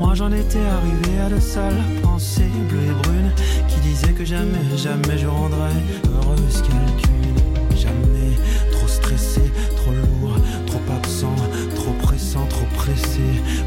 [0.00, 3.32] Moi j'en étais arrivé à de sales pensées bleues et brunes
[3.68, 5.80] qui disaient que jamais, jamais je rendrais
[6.14, 7.34] heureuse quelqu'une.
[7.76, 8.36] Jamais
[8.72, 9.42] trop stressé,
[9.76, 10.36] trop lourd,
[10.66, 11.36] trop absent,
[11.74, 13.20] trop pressant, trop pressé,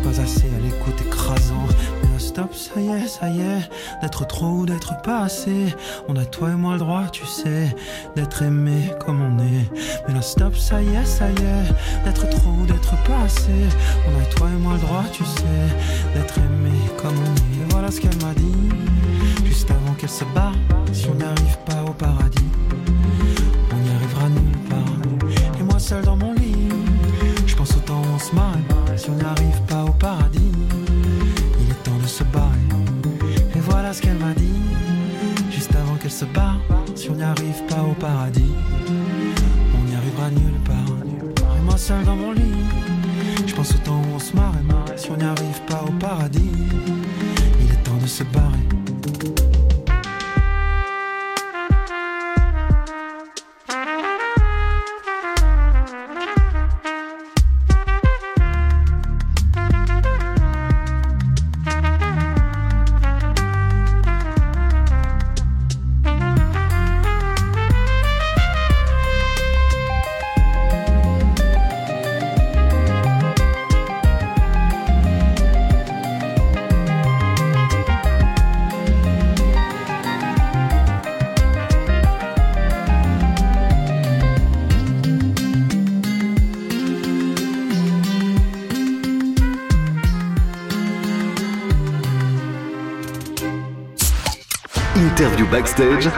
[0.03, 1.66] pas assez à l'écoute écrasant.
[2.37, 3.67] Ça y est, ça y est,
[4.01, 5.75] d'être trop ou d'être pas assez.
[6.07, 7.75] On a toi et moi le droit, tu sais,
[8.15, 9.65] d'être aimé comme on est.
[10.07, 13.49] Mais là, stop, ça y est, ça y est, d'être trop ou d'être pas assez.
[14.05, 17.63] On a toi et moi le droit, tu sais, d'être aimé comme on est.
[17.63, 18.69] Et voilà ce qu'elle m'a dit,
[19.43, 20.53] juste avant qu'elle se barre.
[20.93, 22.45] Si on n'y arrive pas au paradis,
[23.73, 25.59] on n'y arrivera nulle part.
[25.59, 26.16] Et moi seul dans
[37.67, 38.53] Pas au paradis,
[39.75, 41.55] on n'y arrivera nulle part.
[41.57, 42.41] Et moi seul dans mon lit,
[43.45, 44.53] je pense au temps où on se marre.
[44.95, 46.51] Si on n'y arrive pas au paradis,
[47.59, 48.46] il est temps de se barrer.
[95.51, 96.09] Backstage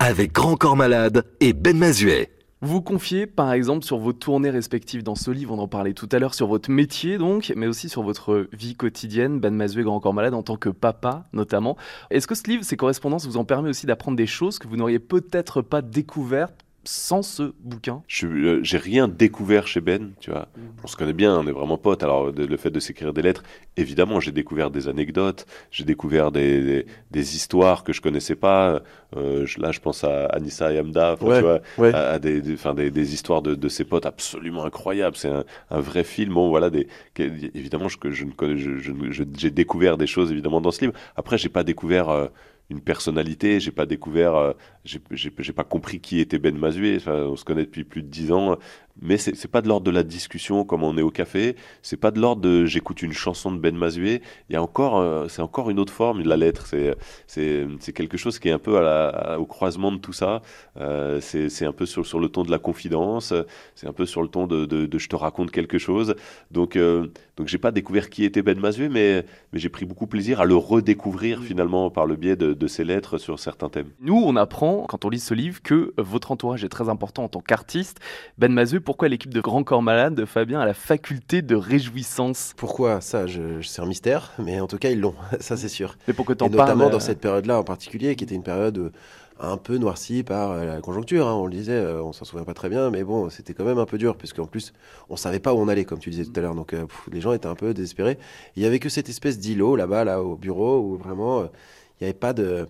[0.00, 2.30] avec Grand Corps Malade et Ben Mazuet.
[2.62, 6.08] Vous confiez par exemple sur vos tournées respectives dans ce livre, on en parlait tout
[6.10, 10.00] à l'heure, sur votre métier donc, mais aussi sur votre vie quotidienne, Ben Mazuet, Grand
[10.00, 11.76] Corps Malade, en tant que papa notamment.
[12.10, 14.76] Est-ce que ce livre, ces correspondances, vous en permet aussi d'apprendre des choses que vous
[14.76, 20.48] n'auriez peut-être pas découvertes sans ce bouquin euh, J'ai rien découvert chez Ben, tu vois.
[20.82, 22.02] On se connaît bien, on est vraiment potes.
[22.02, 23.42] Alors, de- le fait de s'écrire des lettres,
[23.76, 28.82] évidemment, j'ai découvert des anecdotes, j'ai découvert des, des, des histoires que je connaissais pas.
[29.16, 31.92] Euh, je- là, je pense à Anissa et Ouais, tu vois, ouais.
[31.92, 35.16] à, à des, des, enfin, des, des histoires de, de ses potes absolument incroyables.
[35.16, 36.34] C'est un, un vrai film.
[36.34, 36.88] Bon, voilà, des,
[37.18, 40.70] évidemment, je, que je ne connais, je, je, je- j'ai découvert des choses évidemment dans
[40.70, 40.94] ce livre.
[41.16, 42.08] Après, j'ai pas découvert.
[42.08, 42.28] euh,
[42.70, 44.52] une personnalité, j'ai pas découvert, euh,
[44.84, 46.96] j'ai pas compris qui était Ben Mazué.
[46.96, 48.56] Enfin, on se connaît depuis plus de dix ans,
[49.02, 51.56] mais c'est pas de l'ordre de la discussion comme on est au café.
[51.82, 54.22] C'est pas de l'ordre de j'écoute une chanson de Ben Mazué.
[54.48, 56.66] Il y a encore, euh, c'est encore une autre forme de la lettre.
[57.26, 60.42] C'est quelque chose qui est un peu à la, au croisement de tout ça.
[60.76, 63.32] Euh, c'est un peu sur sur le ton de la confidence.
[63.74, 66.14] C'est un peu sur le ton de je te raconte quelque chose.
[66.50, 67.08] Donc euh,
[67.40, 70.44] donc j'ai pas découvert qui était Ben Mazué, mais mais j'ai pris beaucoup plaisir à
[70.44, 73.88] le redécouvrir finalement par le biais de, de ses lettres sur certains thèmes.
[74.00, 77.28] Nous, on apprend, quand on lit ce livre, que votre entourage est très important en
[77.28, 77.98] tant qu'artiste.
[78.36, 82.52] Ben Mazuet, pourquoi l'équipe de Grand Corps Malade de Fabien a la faculté de réjouissance?
[82.58, 83.00] Pourquoi?
[83.00, 85.96] Ça, je, je- c'est un mystère, mais en tout cas ils l'ont, ça c'est sûr.
[86.08, 88.34] Mais pour que Et t'en notamment parles, dans euh, cette période-là en particulier, qui était
[88.34, 88.90] une période euh,
[89.40, 91.26] un peu noircie par euh, la conjoncture.
[91.26, 93.64] hein, on le disait, euh, on s'en souvient pas très bien, mais bon, c'était quand
[93.64, 94.72] même un peu dur, puisqu'en plus,
[95.08, 96.54] on savait pas où on allait, comme tu disais tout à l'heure.
[96.54, 98.18] Donc, euh, les gens étaient un peu désespérés.
[98.56, 101.48] Il y avait que cette espèce d'îlot là-bas, là, au bureau, où vraiment, il
[102.02, 102.68] n'y avait pas de.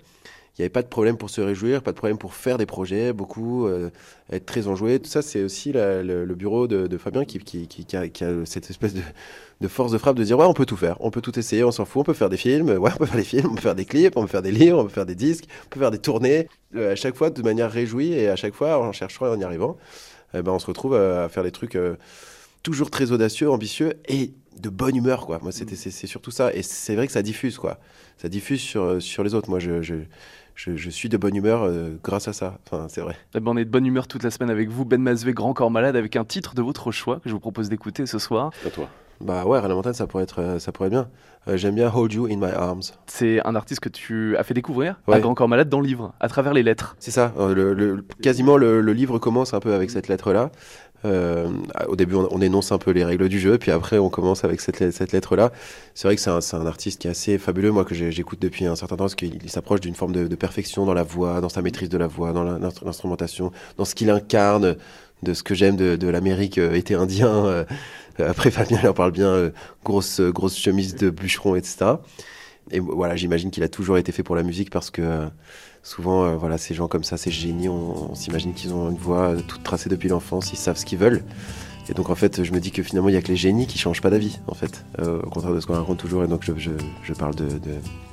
[0.59, 2.67] Il n'y avait pas de problème pour se réjouir, pas de problème pour faire des
[2.67, 3.91] projets, beaucoup, euh,
[4.33, 4.99] être très enjoué.
[5.01, 7.97] Tout ça, c'est aussi la- le, le bureau de, de Fabien qui, qui, qui, qui
[7.97, 9.01] a, qui a cette espèce de,
[9.61, 11.65] de force de frappe de dire ouais, on peut tout faire, on peut tout essayer,
[11.65, 13.55] on s'en fout, on peut faire des films, ouais, on peut faire des films, on
[13.55, 15.69] peut faire des clips, on peut faire des livres, on peut faire des disques, on
[15.71, 18.79] peut faire des tournées, euh, à chaque fois de manière réjouie et à chaque fois
[18.79, 19.77] en cherchant et en y arrivant,
[20.35, 21.97] eh ben, on se retrouve à, à faire des trucs euh,
[22.63, 25.39] toujours très audacieux, ambitieux et de bonne humeur quoi.
[25.43, 27.79] Moi c'était c'est c'est surtout ça et c'est vrai que ça diffuse quoi,
[28.19, 29.51] ça diffuse sur sur les autres.
[29.51, 29.95] Moi je je,
[30.65, 32.59] je, je suis de bonne humeur euh, grâce à ça.
[32.67, 33.17] Enfin c'est vrai.
[33.35, 35.55] Eh ben, on est de bonne humeur toute la semaine avec vous, Ben Mazuet, Grand
[35.55, 38.51] Corps Malade, avec un titre de votre choix que je vous propose d'écouter ce soir.
[38.67, 38.89] À toi.
[39.23, 41.09] Bah ouais, Réal Montagne, ça pourrait être, euh, ça pourrait être bien.
[41.47, 42.81] Euh, J'aime bien Hold You in My Arms.
[43.07, 45.21] C'est un artiste que tu as fait découvrir à.
[45.21, 46.97] Grand Corps Malade dans le livre, à travers les lettres.
[46.99, 47.33] C'est ça.
[47.39, 50.51] euh, le- le- quasiment le, le livre commence un peu avec cette lettre-là.
[51.05, 51.49] Euh,
[51.89, 54.45] au début, on, on énonce un peu les règles du jeu, puis après, on commence
[54.45, 55.51] avec cette, cette lettre-là.
[55.95, 58.67] C'est vrai que c'est un, un artiste qui est assez fabuleux, moi, que j'écoute depuis
[58.67, 61.41] un certain temps, parce qu'il il s'approche d'une forme de, de perfection dans la voix,
[61.41, 62.45] dans sa maîtrise de la voix, dans
[62.85, 64.77] l'instrumentation, dans ce qu'il incarne,
[65.23, 67.47] de ce que j'aime de, de l'Amérique euh, été indien.
[67.47, 67.65] euh,
[68.19, 69.51] après, Fabien il en parle bien, euh,
[69.85, 71.93] grosse, euh, grosse chemise de bûcheron, etc.
[72.71, 75.27] Et voilà, j'imagine qu'il a toujours été fait pour la musique parce que euh,
[75.83, 78.97] souvent, euh, voilà, ces gens comme ça, ces génies, on, on s'imagine qu'ils ont une
[78.99, 81.23] voix euh, toute tracée depuis l'enfance, ils savent ce qu'ils veulent.
[81.89, 83.67] Et donc en fait, je me dis que finalement, il y a que les génies
[83.67, 86.23] qui changent pas d'avis, en fait, euh, au contraire de ce qu'on raconte toujours.
[86.23, 86.71] Et donc je, je,
[87.03, 87.59] je parle de, de,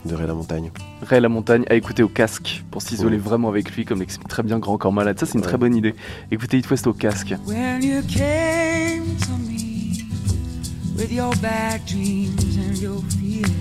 [0.06, 0.72] de Ray la Montagne.
[1.04, 3.22] Ray la montagne à écouter au casque pour s'isoler Ouais.
[3.22, 5.20] vraiment avec lui, comme l'explique très bien Grand Corps Malade.
[5.20, 5.94] Ça, c'est une très bonne idée.
[6.32, 7.36] Écoutez It West au casque.
[7.46, 10.06] When you came to me
[10.98, 13.52] with your bad dreams and your fears,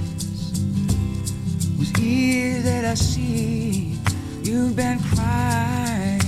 [1.79, 3.99] was easy I see
[4.43, 6.21] you've been crying.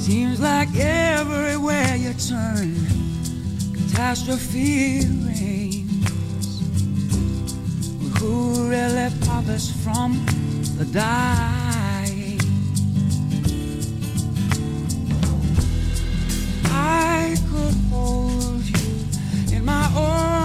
[0.00, 2.74] Seems like everywhere you turn,
[3.74, 6.60] catastrophe reigns.
[8.18, 10.24] Who really profits from
[10.78, 12.40] the dying?
[16.64, 20.35] I could hold you in my arms.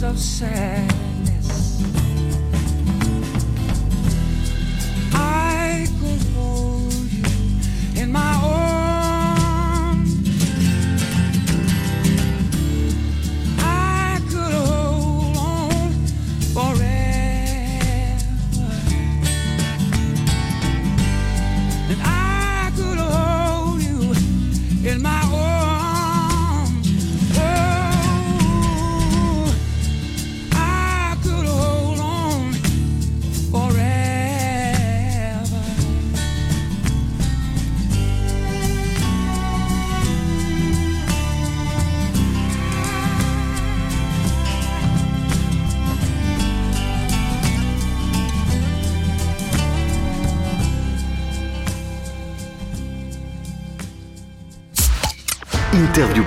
[0.00, 0.89] so sad.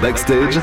[0.03, 0.59] Backstage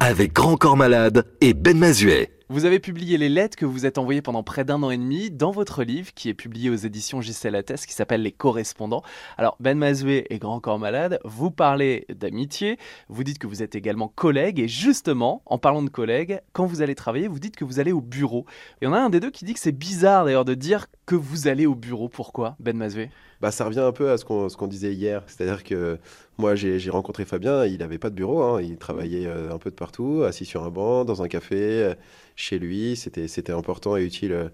[0.00, 2.30] avec Grand Corps Malade et Ben Mazuet.
[2.48, 5.30] Vous avez publié les lettres que vous êtes envoyées pendant près d'un an et demi
[5.30, 9.02] dans votre livre qui est publié aux éditions Gisèle Attès qui s'appelle Les correspondants.
[9.36, 12.78] Alors Ben Mazoué et Grand Corps Malade, vous parlez d'amitié,
[13.10, 16.80] vous dites que vous êtes également collègues et justement, en parlant de collègues, quand vous
[16.80, 18.46] allez travailler, vous dites que vous allez au bureau.
[18.80, 20.86] Il y en a un des deux qui dit que c'est bizarre d'ailleurs de dire
[21.06, 22.08] que vous allez au bureau.
[22.08, 23.10] Pourquoi Ben Mazoué?
[23.40, 25.22] Bah, ça revient un peu à ce qu'on disait hier.
[25.26, 25.98] C'est-à-dire que
[26.36, 28.60] moi, j'ai rencontré Fabien, il n'avait pas de bureau, hein.
[28.60, 31.94] il travaillait euh, un peu de partout, assis sur un banc, dans un café, euh,
[32.34, 32.96] chez lui.
[32.96, 34.48] C'était important et utile euh,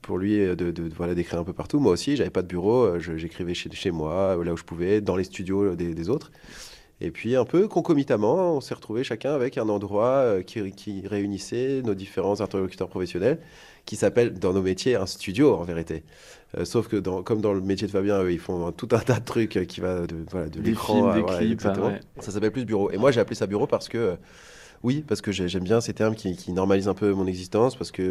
[0.00, 1.78] pour lui de, voilà, d'écrire un peu partout.
[1.78, 5.16] Moi aussi, j'avais pas de bureau, j'écrivais chez, chez moi, là où je pouvais, dans
[5.16, 6.30] les studios des autres.
[7.00, 11.06] Et puis, un peu concomitamment, on s'est retrouvés chacun avec un endroit euh, qui, qui
[11.06, 13.38] réunissait nos différents interlocuteurs professionnels,
[13.84, 16.02] qui s'appelle dans nos métiers un studio en vérité.
[16.56, 18.98] Euh, sauf que dans, comme dans le métier de Fabien, eux, ils font tout un
[18.98, 21.38] tas de trucs euh, qui va de, voilà, de Des l'écran films, à- des voilà,
[21.38, 22.00] clips, ouais.
[22.18, 22.90] Ça s'appelle plus bureau.
[22.90, 24.16] Et moi, j'ai appelé ça bureau parce que,
[24.82, 27.76] oui, parce que j'ai- j'aime bien ces termes qui, qui normalisent un peu mon existence,
[27.76, 28.02] parce que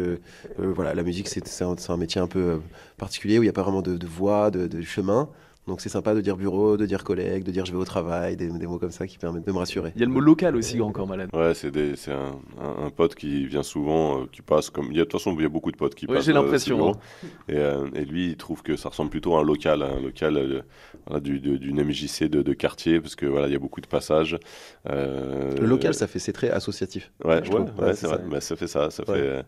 [0.60, 2.58] euh, voilà, la musique, c'est un, métier un peu euh,
[2.96, 5.28] particulier où il n'y a pas vraiment de, de voie, de, de chemin.
[5.68, 8.36] Donc c'est sympa de dire bureau, de dire collègue, de dire je vais au travail,
[8.36, 9.92] des, des mots comme ça qui permettent de me rassurer.
[9.94, 11.28] Il y a le mot local aussi, Grand Corps Malade.
[11.34, 11.68] Ouais, c'est
[12.10, 14.86] un, un- un pote qui vient souvent, euh, qui passe comme.
[14.90, 16.24] Il y a, de toute façon, il y a beaucoup de potes qui Oui, passent.
[16.24, 16.92] j'ai l'impression, hein.
[17.50, 20.36] Et, euh, et lui, il trouve que ça ressemble plutôt à un local, un local
[20.38, 20.62] euh,
[21.06, 23.82] voilà, du- de- d'une MJC de, de quartier, parce que voilà, il y a beaucoup
[23.82, 24.38] de passages.
[24.88, 27.12] Euh, Le local, ça fait c'est très associatif.
[27.24, 28.16] Ouais, ouais, ouais, Ouais, c'est vrai.
[28.16, 28.22] ça.
[28.30, 29.14] Bah, ça fait ça, ça Ouais.
[29.18, 29.20] fait.
[29.20, 29.42] euh,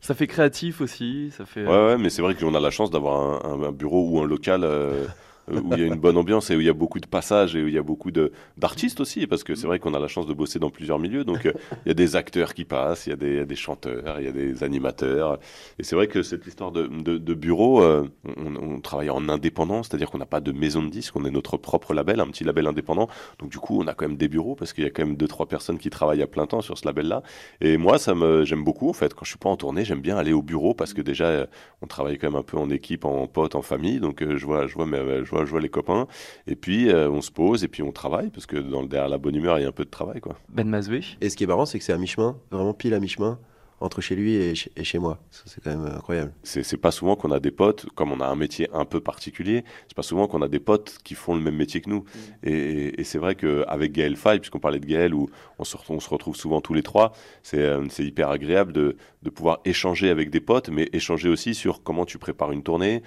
[0.00, 1.64] Ça fait créatif aussi, ça fait...
[1.66, 4.20] Ouais, ouais, mais c'est vrai qu'on a la chance d'avoir un, un- un bureau ou
[4.20, 5.06] un local euh,
[5.50, 7.56] où il y a une bonne ambiance et où il y a beaucoup de passages
[7.56, 10.08] et où il y a beaucoup d'artistes aussi, parce que c'est vrai qu'on a la
[10.08, 11.24] chance de bosser dans plusieurs milieux.
[11.24, 11.52] Donc euh,
[11.84, 14.32] il y a des acteurs qui passent, il y, a des- chanteurs, il y a
[14.32, 15.38] des animateurs.
[15.78, 20.10] Et c'est vrai que cette histoire de, de- bureau, euh, on, travaille en indépendant, c'est-à-dire
[20.10, 22.66] qu'on n'a pas de maison de disques, on est notre propre label, un petit label
[22.66, 23.08] indépendant.
[23.38, 25.16] Donc du coup, on a quand même des bureaux parce qu'il y a quand même
[25.16, 27.22] deux trois personnes qui travaillent à plein temps sur ce label-là.
[27.60, 29.14] Et moi, ça me, j'aime beaucoup en fait.
[29.14, 31.46] Quand je suis pas en tournée, j'aime bien aller au bureau parce que déjà, euh,
[31.82, 34.00] on travaille quand même un peu en équipe, en pote, en famille.
[34.00, 36.06] Donc euh, je vois, je je vois, je vois les copains.
[36.46, 39.08] Et puis euh, on se pose et puis on travaille parce que dans le derrière
[39.08, 40.38] la bonne humeur, il y a un peu de travail quoi.
[40.48, 43.00] Ben Mazoué Et ce qui est marrant, c'est que c'est à mi-chemin, vraiment pile à
[43.00, 43.38] mi-chemin,
[43.80, 45.18] entre chez lui et chez, et chez moi.
[45.30, 46.32] C'est quand même incroyable.
[46.42, 49.64] C'est pas souvent qu'on a des potes, comme on a un métier un peu particulier,
[49.88, 52.04] c'est pas souvent qu'on a des potes qui font le même métier que nous.
[52.42, 55.76] Et, et- et c'est vrai qu'avec Gaël Faye, puisqu'on parlait de Gaël, où on se,
[55.76, 57.12] retrouve, on se retrouve souvent tous les trois,
[57.42, 61.54] c'est euh, c'est hyper agréable de, de pouvoir échanger avec des potes, mais échanger aussi
[61.54, 63.02] sur comment tu prépares une tournée,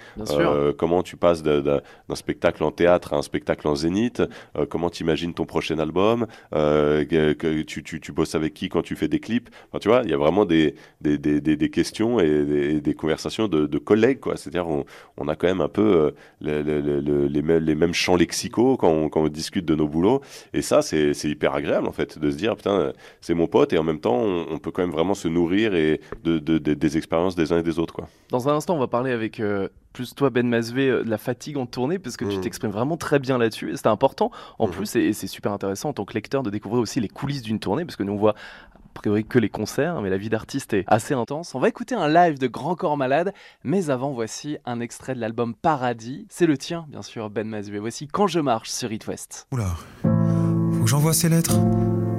[0.50, 1.80] euh, comment tu passes d'un
[2.14, 4.22] spectacle en théâtre à un spectacle en zénith,
[4.56, 8.54] euh, comment tu imagines ton prochain album, euh, que, que tu, tu, tu bosses avec
[8.54, 9.48] qui quand tu fais des clips.
[9.68, 10.59] Enfin, tu vois, il y a vraiment des,
[11.00, 14.18] des, des, des, des questions et des, conversations de, de collègues.
[14.36, 14.84] C'est-à-dire on,
[15.16, 17.94] on a quand même un peu euh, le- le- le- le- les, mêmes, les mêmes
[17.94, 20.20] champs lexicaux quand on, quand on discute de nos boulots.
[20.52, 23.72] Et ça, c'est c'est hyper agréable en fait, de se dire, putain, c'est mon pote
[23.72, 26.58] et en même temps, on, on peut quand même vraiment se nourrir et de, de-
[26.58, 27.94] de- des expériences des uns et des autres.
[27.94, 28.08] quoi.
[28.30, 31.18] Dans un instant, on va parler avec euh, plus toi, Ben Mazoué, euh, de la
[31.18, 32.40] fatigue en tournée, parce que tu Mhm.
[32.42, 33.72] t'exprimes vraiment très bien là-dessus.
[33.72, 34.72] Et c'était important, en Mhm.
[34.72, 37.42] plus, et, et c'est super intéressant en tant que lecteur de découvrir aussi les coulisses
[37.42, 38.34] d'une tournée, parce que nous, on voit
[38.94, 41.54] priori que les concerts, mais la vie d'artiste est assez intense.
[41.54, 43.32] On va écouter un live de Grand Corps Malade,
[43.64, 46.26] mais avant, voici un extrait de l'album Paradis.
[46.28, 47.78] C'est le tien, bien sûr, Ben Mazoué.
[47.78, 49.46] Voici Quand je marche sur It West.
[49.52, 51.56] Oula, faut que j'envoie ces lettres.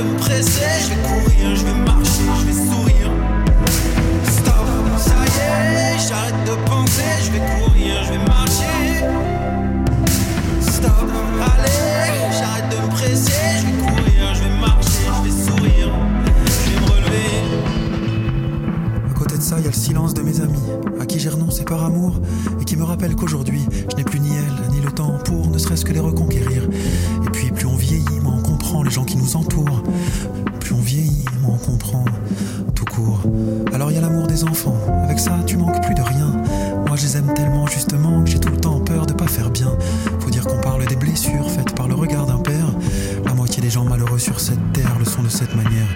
[0.00, 3.10] de me presser, je vais courir, je vais marcher, je vais sourire.
[4.24, 4.66] Stop,
[4.98, 9.04] ça y est, j'arrête de penser, je vais courir, je vais marcher.
[10.60, 11.08] Stop,
[11.40, 15.90] allez, j'arrête de me presser, je vais courir, je vais marcher, je vais sourire,
[16.46, 17.30] je vais me relever.
[19.10, 20.62] À côté de ça, il y a le silence de mes amis,
[20.98, 22.14] à qui j'ai renoncé par amour,
[22.60, 25.58] et qui me rappellent qu'aujourd'hui, je n'ai plus ni elle, ni le temps pour ne
[25.58, 26.62] serait-ce que les reconquérir.
[28.84, 29.82] Les gens qui nous entourent.
[30.60, 32.04] Plus on vieillit, moins on comprend
[32.74, 33.20] tout court.
[33.74, 36.32] Alors il y a l'amour des enfants, avec ça tu manques plus de rien.
[36.86, 39.50] Moi je les aime tellement justement que j'ai tout le temps peur de pas faire
[39.50, 39.72] bien.
[40.20, 42.66] Faut dire qu'on parle des blessures faites par le regard d'un père.
[43.24, 45.88] La moitié des gens malheureux sur cette terre le sont de cette manière.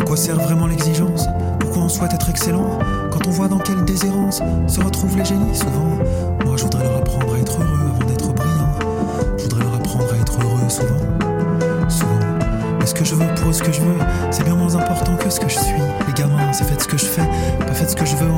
[0.00, 1.26] À quoi sert vraiment l'exigence?
[1.60, 2.78] Pourquoi on souhaite être excellent?
[3.10, 5.98] Quand on voit dans quelle déshérence se retrouvent les génies souvent.
[6.44, 8.78] Moi je voudrais leur apprendre à être heureux avant d'être brillant.
[9.36, 11.23] Je voudrais leur apprendre à être heureux souvent.
[13.04, 13.98] Je veux pour ce que je veux,
[14.30, 15.76] c'est bien moins important que ce que je suis.
[16.06, 17.28] Les gamins, c'est faites ce que je fais,
[17.58, 18.30] pas faites ce que je veux,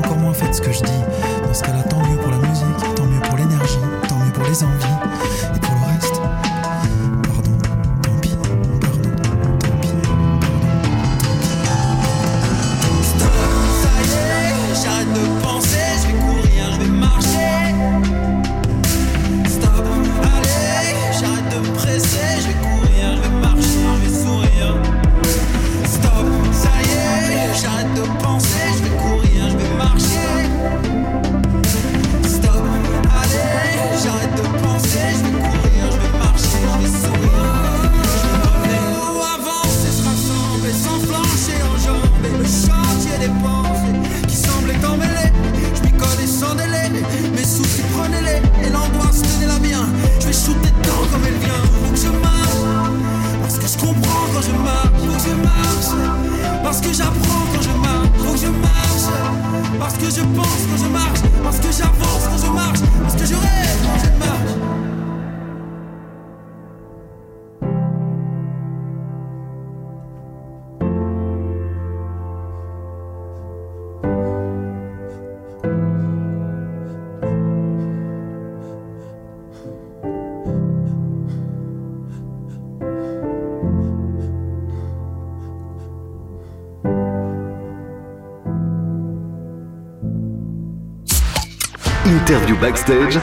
[92.61, 93.19] backstage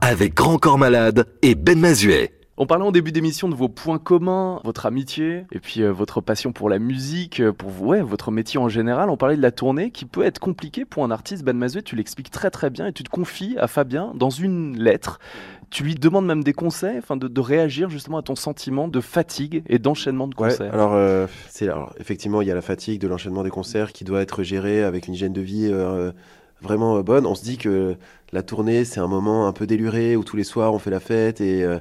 [0.00, 2.32] avec Grand Corps Malade et Ben Mazuet.
[2.58, 6.20] On parlait en début d'émission de vos points communs, votre amitié, et puis euh, votre
[6.20, 9.08] passion pour la musique, euh, pour vous, ouais, votre métier en général.
[9.10, 11.44] On parlait de la tournée qui peut être compliquée pour un artiste.
[11.44, 14.78] Ben Mazuet, tu l'expliques très très bien et tu te confies à Fabien dans une
[14.78, 15.18] lettre.
[15.70, 19.00] Tu lui demandes même des conseils, enfin de, de réagir justement à ton sentiment de
[19.00, 20.74] fatigue et d'enchaînement de Ouais, concerts.
[20.74, 24.04] alors, euh, c'est, alors, effectivement, il y a la fatigue de l'enchaînement des concerts qui
[24.04, 26.12] doit être géré avec une hygiène de vie euh,
[26.62, 27.26] vraiment euh, bonne.
[27.26, 27.96] On se dit que
[28.32, 31.00] la tournée, c'est un moment un peu déluré où tous les soirs on fait la
[31.00, 31.78] fête et, euh,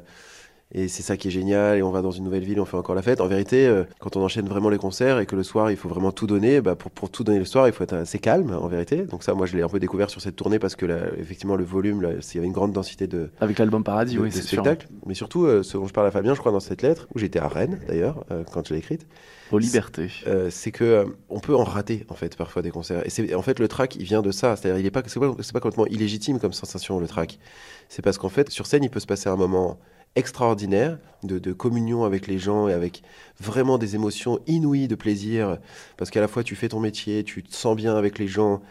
[0.73, 1.77] et c'est ça qui est génial.
[1.77, 3.21] Et on va dans une nouvelle ville, on fait encore la fête.
[3.21, 5.89] En vérité, euh, quand on enchaîne vraiment les concerts et que le soir il faut
[5.89, 8.57] vraiment tout donner, bah, pour, pour tout donner le soir, il faut être assez calme
[8.59, 9.03] en vérité.
[9.03, 11.55] Donc, ça, moi je l'ai un peu découvert sur cette tournée parce que là, effectivement,
[11.55, 14.31] le volume, là, il y avait une grande densité de, Avec l'album Paradis, de, oui,
[14.31, 14.63] c'est sûr.
[14.63, 14.87] spectacle.
[15.05, 17.19] Mais surtout, euh, ce dont je parle à Fabien, je crois, dans cette lettre, où
[17.19, 19.05] j'étais à Rennes d'ailleurs, euh, quand je l'ai écrite,
[19.51, 20.09] Aux libertés.
[20.49, 23.05] c'est que euh, on peut en rater en fait parfois des concerts.
[23.05, 24.55] Et c'est en fait le track, il vient de ça.
[24.55, 27.39] C'est-à-dire, il est pas, c'est pas, pas complètement illégitime comme sensation le track.
[27.89, 29.77] C'est parce qu'en fait, sur scène, il peut se passer un moment
[30.15, 33.03] extraordinaire de, communion avec les gens et avec
[33.39, 35.57] vraiment des émotions inouïes de plaisir.
[35.97, 38.61] Parce qu'à la fois, tu fais ton métier, tu te sens bien avec les gens.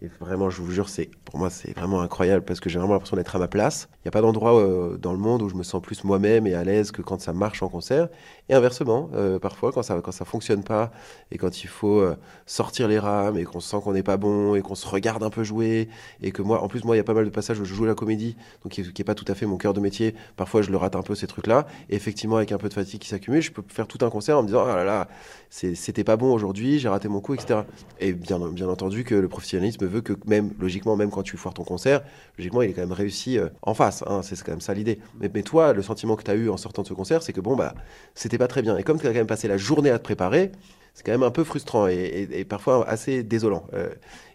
[0.00, 2.94] Et vraiment, je vous jure, c'est pour moi, c'est vraiment incroyable parce que j'ai vraiment
[2.94, 3.90] l'impression d'être à ma place.
[3.96, 6.46] Il n'y a pas d'endroit euh, dans le monde où je me sens plus moi-même
[6.46, 8.08] et à l'aise que quand ça marche en concert.
[8.48, 10.90] Et inversement, euh, parfois, quand ça quand ça fonctionne pas
[11.30, 12.16] et quand il faut euh,
[12.46, 15.28] sortir les rames et qu'on sent qu'on n'est pas bon et qu'on se regarde un
[15.28, 15.90] peu jouer
[16.22, 17.74] et que moi, en plus, moi, il y a pas mal de passages où je
[17.74, 20.14] joue la comédie, donc qui, qui est pas tout à fait mon cœur de métier.
[20.36, 21.66] Parfois, je le rate un peu ces trucs-là.
[21.90, 24.38] Et effectivement, avec un peu de fatigue qui s'accumule, je peux faire tout un concert
[24.38, 25.08] en me disant, ah là là,
[25.50, 27.60] c'était pas bon aujourd'hui, j'ai raté mon coup, etc.
[28.00, 31.54] Et bien, bien entendu que le professionnalisme veut que même, logiquement, même quand tu foires
[31.54, 32.02] ton concert,
[32.36, 34.04] logiquement, il est quand même réussi euh, en face.
[34.06, 34.98] hein, c'est quand même ça l'idée.
[35.20, 37.32] Mais, mais toi, le sentiment que tu as eu en sortant de ce concert, c'est
[37.32, 37.74] que bon, bah,
[38.14, 38.76] c'était pas très bien.
[38.76, 40.52] Et comme tu as quand même passé la journée à te préparer,
[40.94, 43.66] c'est quand même un peu frustrant et, et- et parfois assez désolant.
[43.74, 43.88] Euh,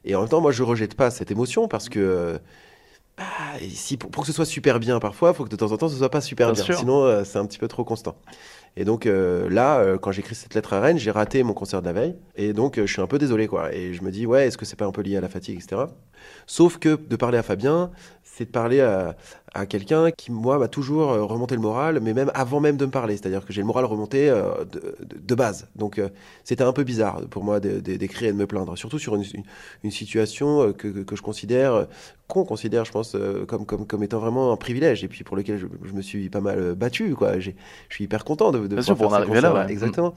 [0.06, 2.00] et en même temps, moi, je rejette pas cette émotion parce que.
[2.00, 2.38] euh,
[3.18, 3.24] bah,
[3.70, 5.78] si, pour, pour que ce soit super bien, parfois, il faut que de temps en
[5.78, 6.64] temps, ce soit pas super Bien.
[6.78, 8.16] Sinon, euh, c'est un petit peu trop constant.
[8.76, 11.82] Et donc euh, là, euh, quand j'écris cette lettre à Rennes, j'ai raté mon concert
[11.82, 12.16] de la veille.
[12.36, 13.74] Et donc, euh, je suis un peu désolé, quoi.
[13.74, 15.58] Et je me dis, ouais, est-ce que c'est pas un peu lié à la fatigue,
[15.62, 15.84] etc.
[16.48, 17.92] Sauf que de parler à Fabien,
[18.24, 19.16] c'est de parler à,
[19.54, 22.86] à quelqu'un qui, moi, m'a toujours euh, remonté le moral, mais même avant même de
[22.86, 23.16] me parler.
[23.16, 25.68] C'est-à-dire que j'ai le moral remonté de, base.
[25.76, 26.02] Donc,
[26.44, 28.78] c'était un peu bizarre pour moi d'écrire et de me plaindre.
[28.78, 31.88] Surtout sur une, situation que, que- je considère,
[32.34, 35.04] qu'on considère, je pense, euh, comme, comme, comme étant vraiment un privilège.
[35.04, 37.40] Et puis pour lequel je, je me suis pas mal euh, battu, quoi.
[37.40, 37.56] J'ai-
[37.90, 39.72] Je suis hyper content de, de Bien sûr, pouvoir pour en arriver là, ouais.
[39.72, 40.14] Exactement.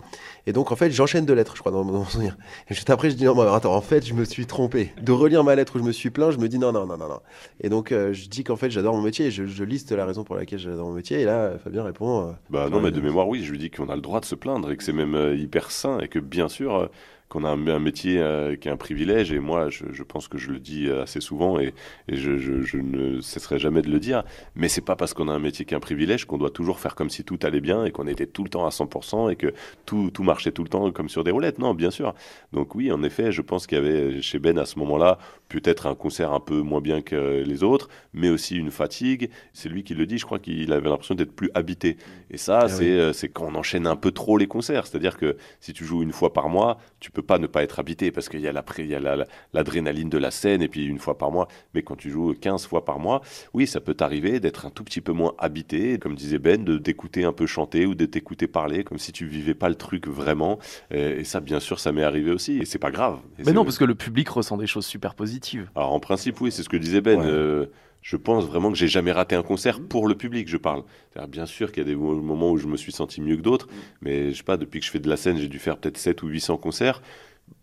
[0.46, 2.36] Et donc, en fait, j'enchaîne deux lettres, je crois, dans, dans mon souvenir.
[2.70, 4.92] Et juste après, je dis non, mais attends, en fait, je me suis trompé.
[5.00, 6.96] De relire ma lettre où je me suis plaint, je me dis non, non, non,
[6.96, 7.20] non, non.
[7.60, 10.04] Et donc, euh, je dis qu'en fait, j'adore mon métier et je, je liste la
[10.06, 11.20] raison pour laquelle j'adore mon métier.
[11.20, 12.28] Et là, Fabien répond.
[12.28, 14.24] euh, Bah non, mais de mémoire, oui, je lui dis qu'on a le droit de
[14.24, 16.86] se plaindre et que c'est même euh, hyper sain et que bien sûr euh,
[17.28, 20.28] qu'on a un, un métier euh, qui est un privilège et moi, je, je pense
[20.28, 21.74] que je le dis euh, assez souvent et,
[22.08, 24.22] et je, je- je ne cesserai jamais de le dire.
[24.54, 26.78] Mais c'est pas parce qu'on a un métier qui est un privilège qu'on doit toujours
[26.78, 29.36] faire comme si tout allait bien et qu'on était tout le temps à 100% et
[29.36, 29.52] que
[29.86, 31.58] tout, tout marchait tout le temps comme sur des roulettes.
[31.58, 32.14] Non, bien sûr.
[32.52, 35.18] Donc oui, en effet, je pense qu'il y avait chez Ben à ce moment-là
[35.48, 39.30] peut-être un concert un peu moins bien que les autres, mais aussi une fatigue.
[39.52, 41.96] C'est lui qui le dit, je crois qu'il avait l'impression d'être plus habité.
[42.30, 42.98] Et ça, Ah c'est oui.
[42.98, 44.86] euh, c'est quand on enchaîne un peu trop les concerts.
[44.86, 47.78] C'est-à-dire que si tu joues une fois par mois, tu peux pas ne pas être
[47.78, 50.68] habité parce qu'il y a la- il y a la- l'adrénaline de la scène et
[50.68, 51.48] puis une fois par mois.
[51.74, 53.22] Mais quand tu joues 15 fois par mois,
[53.54, 56.78] oui, ça peut t'arriver d'être un tout petit peu moins habité, comme disait Ben, de
[56.78, 60.06] t'écouter un peu chanter ou de t'écouter parler comme si tu vivais pas le truc
[60.08, 60.58] vraiment.
[60.90, 62.58] Et, et ça, bien sûr, ça m'est arrivé aussi.
[62.58, 63.18] Et c'est pas grave.
[63.38, 65.68] Et Mais non, parce que le public ressent des choses super positives.
[65.74, 67.20] alors en principe, oui, c'est ce que disait Ben.
[67.20, 67.26] Ouais.
[67.26, 67.66] Euh,
[68.06, 70.84] je pense vraiment que j'ai jamais raté un concert pour le public, je parle.
[71.28, 73.40] Bien sûr qu'il y a des mo- moments où je me suis senti mieux que
[73.42, 73.66] d'autres,
[74.00, 75.96] mais je sais pas, depuis que je fais de la scène, j'ai dû faire peut-être
[75.98, 77.02] 7 ou 800 concerts.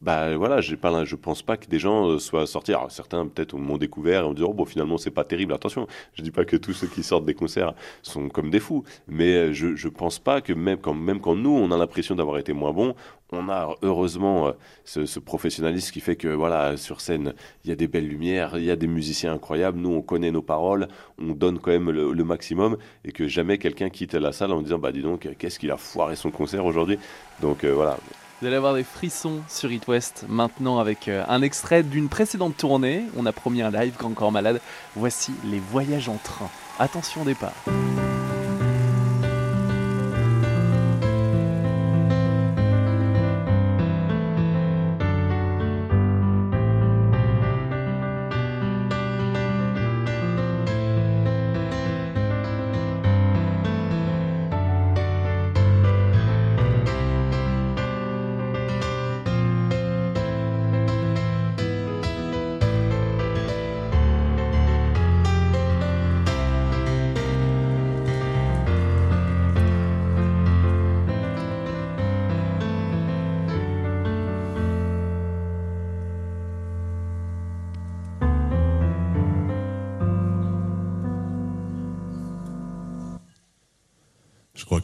[0.02, 2.72] Bah voilà, j'ai pas, je pense pas que des gens euh, soient sortis.
[2.74, 5.54] Alors certains peut-être m'ont découvert et ont dit oh bon finalement c'est pas terrible.
[5.54, 8.84] Attention, je dis pas que tous ceux qui sortent des concerts sont comme des fous,
[9.08, 12.16] mais euh, je je pense pas que même quand même quand nous on a l'impression
[12.16, 12.96] d'avoir été moins bons,
[13.34, 17.76] on a heureusement euh, ce, professionnalisme qui fait que voilà sur scène il y a
[17.76, 19.80] des belles lumières, il y a des musiciens incroyables.
[19.80, 20.88] Nous on connaît nos paroles,
[21.20, 24.62] on donne quand même le, le maximum et que jamais quelqu'un quitte la salle en
[24.62, 26.98] disant bah dis donc qu'est-ce qu'il a foiré son concert aujourd'hui.
[27.42, 27.98] Donc euh, voilà.
[28.44, 32.58] Vous allez avoir des frissons sur It West maintenant avec euh, un extrait d'une précédente
[32.58, 33.04] tournée.
[33.16, 34.60] On a promis un live Grand Corps Malade.
[34.98, 36.50] Voici les voyages en train.
[36.78, 37.54] Attention au départ.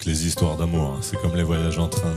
[0.05, 2.13] Les histoires d'amour, hein, c'est comme les voyages en train.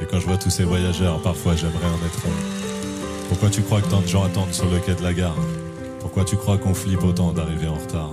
[0.00, 3.28] Et quand je vois tous ces voyageurs, parfois j'aimerais en être un.
[3.28, 5.36] Pourquoi tu crois que tant de gens attendent sur le quai de la gare
[5.98, 8.12] Pourquoi tu crois qu'on flippe autant d'arriver en retard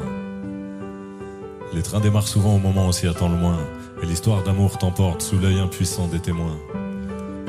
[1.72, 3.60] Les trains démarrent souvent au moment où on s'y attend le moins.
[4.01, 6.58] Et l'histoire d'amour t'emporte sous l'œil impuissant des témoins.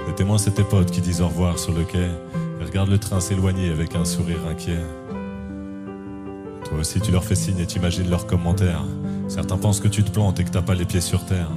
[0.07, 2.11] Les témoins, c'est tes potes qui disent au revoir sur le quai
[2.61, 4.85] et regardent le train s'éloigner avec un sourire inquiet.
[6.67, 8.85] Toi aussi, tu leur fais signe et t'imagines leurs commentaires.
[9.29, 11.51] Certains pensent que tu te plantes et que t'as pas les pieds sur terre.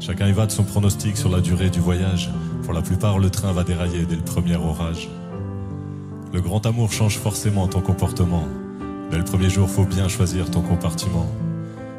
[0.00, 2.30] Chacun y va de son pronostic sur la durée du voyage.
[2.64, 5.08] Pour la plupart, le train va dérailler dès le premier orage.
[6.32, 8.44] Le grand amour change forcément ton comportement.
[9.10, 11.26] Dès le premier jour, faut bien choisir ton compartiment.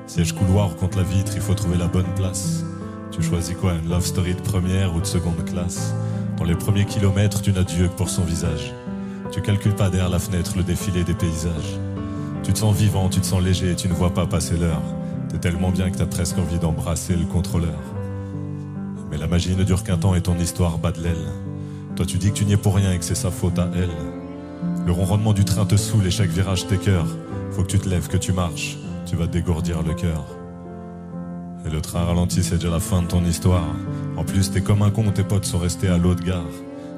[0.05, 2.64] Siège couloir contre la vitre, il faut trouver la bonne place.
[3.12, 5.95] Tu choisis quoi, une love story de première ou de seconde classe?
[6.38, 8.74] Dans les premiers kilomètres, tu n'as Dieu pour son visage.
[9.32, 11.80] Tu calcules pas derrière la fenêtre le défilé des paysages.
[12.48, 14.82] Tu te sens vivant, tu te sens léger et tu ne vois pas passer l'heure.
[15.28, 17.78] T'es tellement bien que t'as presque envie d'embrasser le contrôleur.
[19.12, 21.28] Mais la magie ne dure qu'un temps et ton histoire bat de l'aile.
[21.98, 23.68] Toi tu dis que tu n'y es pour rien et que c'est sa faute à
[23.76, 23.91] elle.
[24.86, 27.08] Le ronronnement du train te saoule et chaque virage t'écœure.
[27.52, 30.24] Faut que tu te lèves, que tu marches, tu vas dégourdir le cœur.
[31.66, 33.68] Et le train ralentit, c'est déjà la fin de ton histoire.
[34.16, 36.45] En plus, t'es comme un con, tes potes sont restés à l'autre gare.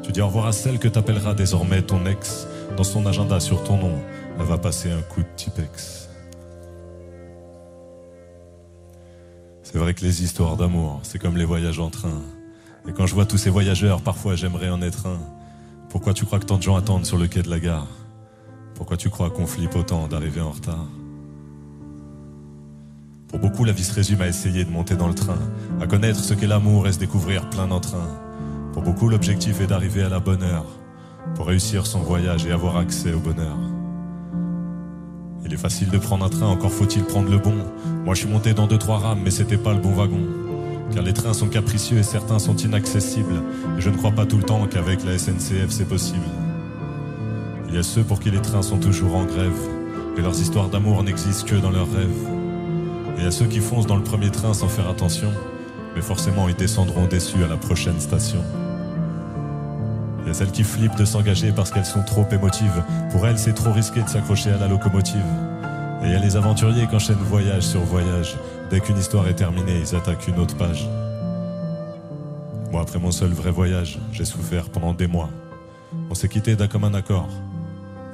[0.03, 2.45] Tu dis au revoir à celle que t'appelleras désormais ton ex.
[2.77, 3.95] Dans son agenda sur ton nom,
[4.39, 6.09] elle va passer un coup de Tipex.
[9.63, 12.21] C'est vrai que les histoires d'amour, c'est comme les voyages en train.
[12.87, 15.19] Et quand je vois tous ces voyageurs, parfois j'aimerais en être un.
[15.89, 17.87] Pourquoi tu crois que tant de gens attendent sur le quai de la gare?
[18.75, 20.87] Pourquoi tu crois qu'on flippe autant d'arriver en retard?
[23.27, 25.37] Pour beaucoup, la vie se résume à essayer de monter dans le train,
[25.79, 28.07] à connaître ce qu'est l'amour et se découvrir plein d'entrain.
[28.73, 30.65] Pour beaucoup, l'objectif est d'arriver à la bonne heure,
[31.35, 33.57] pour réussir son voyage et avoir accès au bonheur.
[35.49, 37.55] Il est facile de prendre un train, encore faut-il prendre le bon.
[38.05, 40.21] Moi je suis monté dans deux trois rames, mais c'était pas le bon wagon.
[40.93, 43.41] Car les trains sont capricieux et certains sont inaccessibles.
[43.75, 46.27] Et je ne crois pas tout le temps qu'avec la SNCF c'est possible.
[47.67, 49.57] Il y a ceux pour qui les trains sont toujours en grève.
[50.19, 52.27] Et leurs histoires d'amour n'existent que dans leurs rêves.
[53.17, 55.31] Et il y a ceux qui foncent dans le premier train sans faire attention.
[55.95, 58.43] mais forcément ils descendront déçus à la prochaine station.
[60.29, 62.83] Il y a celles qui flippent de s'engager parce qu'elles sont trop émotives.
[63.09, 65.25] Pour elles, c'est trop risqué de s'accrocher à la locomotive.
[66.03, 68.37] Et il y a les aventuriers qui enchaînent voyage sur voyage.
[68.69, 70.87] Dès qu'une histoire est terminée, ils attaquent une autre page.
[72.71, 75.31] Moi, après mon seul vrai voyage, j'ai souffert pendant des mois.
[76.11, 77.29] On s'est quitté d'un commun accord.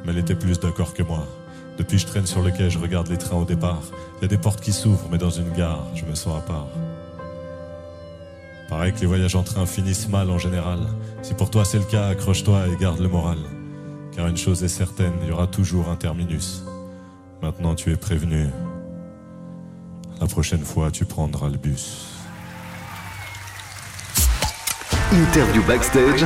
[0.06, 1.28] Mais elle était plus d'accord que moi.
[1.78, 3.82] Depuis, je traîne sur le quai, je regarde les trains au départ.
[4.20, 6.46] Il y a des portes qui s'ouvrent, mais dans une gare, je me sens à
[6.48, 6.68] part.
[8.76, 10.80] Pareil que les voyages en train finissent mal en général.
[11.22, 13.38] Si pour toi c'est le cas, accroche-toi et garde le moral.
[14.14, 16.62] Car une chose est certaine, il y aura toujours un terminus.
[17.42, 18.48] Maintenant tu es prévenu.
[20.20, 22.08] La prochaine fois, tu prendras le bus.
[25.14, 26.26] Interview backstage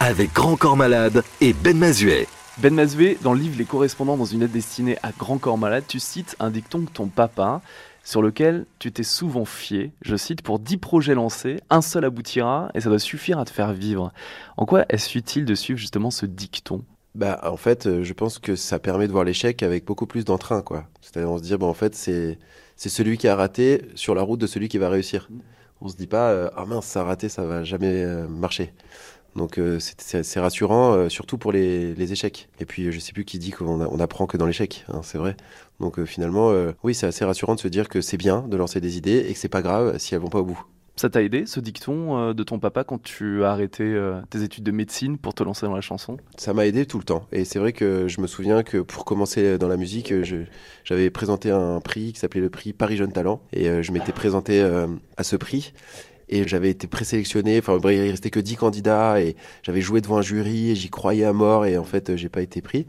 [0.00, 2.26] avec Grand Corps Malade et Ben Mazuet.
[2.58, 5.84] Ben Mazuet, dans le livre Les correspondants dans une lettre destinée à Grand Corps Malade,
[5.86, 7.60] tu cites un dicton de ton papa
[8.04, 9.92] sur lequel tu t'es souvent fié.
[10.02, 13.50] Je cite, pour 10 projets lancés, un seul aboutira et ça doit suffire à te
[13.50, 14.12] faire vivre.
[14.56, 16.84] En quoi est-ce utile de suivre justement ce dicton?
[17.14, 20.24] Bah, en fait, euh, je pense que ça permet de voir l'échec avec beaucoup plus
[20.24, 20.86] d'entrain, quoi.
[21.02, 22.38] C'est-à-dire, on se dit, en fait, c'est,
[22.76, 25.28] c'est celui qui a raté sur la route de celui qui va réussir.
[25.82, 28.72] On se dit pas, euh, ah mince, ça a raté, ça va jamais euh, marcher.
[29.36, 32.50] Donc, c'est, rassurant, surtout pour les, les échecs.
[32.60, 35.16] Et puis, je sais plus qui dit qu'on on apprend que dans l'échec, hein, c'est
[35.16, 35.38] vrai.
[35.82, 38.56] Donc, euh, finalement, euh, oui, c'est assez rassurant de se dire que c'est bien de
[38.56, 40.64] lancer des idées et que c'est pas grave si elles vont pas au bout.
[40.94, 43.98] Ça t'a aidé, ce dicton euh, de ton papa, quand tu as arrêté
[44.30, 46.18] tes études de médecine pour te lancer dans la chanson?
[46.36, 47.26] Ça m'a aidé tout le temps.
[47.32, 50.14] Et c'est vrai que je me souviens que pour commencer dans la musique,
[50.84, 53.40] j'avais présenté un prix qui s'appelait le prix Paris Jeune Talent.
[53.52, 54.60] Et je m'étais présenté
[55.16, 55.72] à ce prix.
[56.28, 57.58] Et j'avais été présélectionné.
[57.58, 59.20] Enfin, il restait que 10 candidats.
[59.20, 60.70] Et j'avais joué devant un jury.
[60.70, 61.66] Et j'y croyais à mort.
[61.66, 62.86] Et en fait, j'ai pas été pris.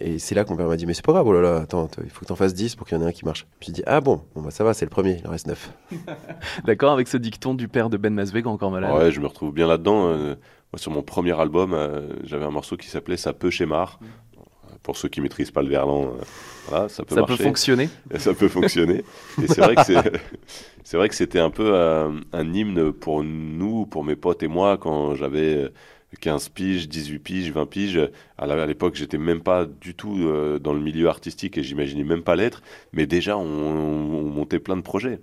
[0.00, 2.08] Et c'est là qu'on m'a dit, mais c'est pas grave, oh là là, attends, il
[2.10, 3.40] faut que t'en fasses 10 pour qu'il y en ait un qui marche.
[3.40, 5.30] Je me suis dit, ah bon, bon bah ça va, c'est le premier, il en
[5.30, 5.72] reste 9.
[6.64, 9.26] D'accord avec ce dicton du père de Ben Mazuet, Grand Corps Malade Ouais, je me
[9.26, 10.08] retrouve bien là-dedans.
[10.08, 10.34] euh,
[10.72, 13.98] moi, sur mon premier album, euh, j'avais un morceau qui s'appelait Ça peut chez Mar.
[14.82, 16.24] Pour ceux qui maîtrisent pas le verlan, euh,
[16.68, 17.36] voilà, ça peut Ça marcher.
[17.36, 19.04] peut fonctionner ça peut fonctionner.
[19.40, 19.82] Et c'est vrai que
[20.82, 24.48] c'est, vrai que c'était un peu euh, un hymne pour nous, pour mes potes et
[24.48, 25.68] moi, quand j'avais euh,
[26.20, 28.10] 15 piges, 18 piges, 20 piges.
[28.38, 32.22] À l'époque, j'étais même pas du tout euh, dans le milieu artistique et j'imaginais même
[32.22, 32.62] pas l'être.
[32.92, 35.20] Mais déjà, on, on montait plein de projets.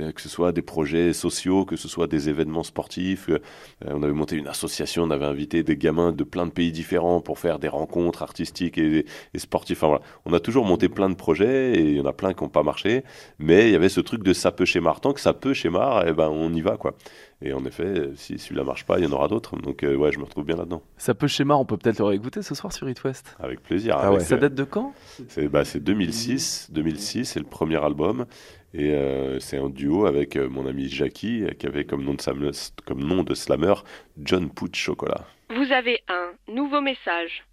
[0.00, 3.28] Euh, Que ce soit des projets sociaux, que ce soit des événements sportifs.
[3.28, 3.38] Euh,
[3.86, 7.20] on avait monté une association, on avait invité des gamins de plein de pays différents
[7.20, 9.78] pour faire des rencontres artistiques et, et sportives.
[9.78, 10.02] Enfin, voilà.
[10.26, 12.48] On a toujours monté plein de projets et il y en a plein qui n'ont
[12.48, 13.02] pas marché.
[13.40, 15.00] Mais il y avait ce truc de ça peut chez Mar.
[15.00, 16.76] Tant que ça peut chez Mar, eh ben, on y va.
[16.76, 16.94] quoi.
[17.42, 19.56] Et en effet, euh, si celui-là marche pas, il y en aura d'autres.
[19.56, 20.82] Donc, euh, ouais, je me retrouve bien là-dedans.
[20.98, 23.34] Ça peut schéma, on peut peut-être le réécouter ce soir sur It West.
[23.40, 23.96] Avec plaisir.
[23.98, 24.24] Ah Avec, ouais.
[24.24, 24.92] Ça date de quand?
[25.28, 26.68] C'est bah, c'est 2006.
[26.70, 28.26] 2006, c'est le premier album.
[28.74, 32.12] Et euh, c'est un duo avec euh, mon ami Jackie, euh, qui avait comme nom
[32.14, 32.50] de, sam-
[32.86, 33.74] comme nom de slammer
[34.18, 35.24] John Pooch Chocolat.
[35.48, 37.44] Vous avez un nouveau message.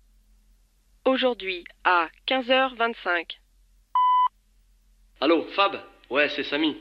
[1.06, 3.38] Aujourd'hui à 15h25.
[5.22, 5.78] Allô, Fab?
[6.10, 6.76] Ouais, c'est Samy.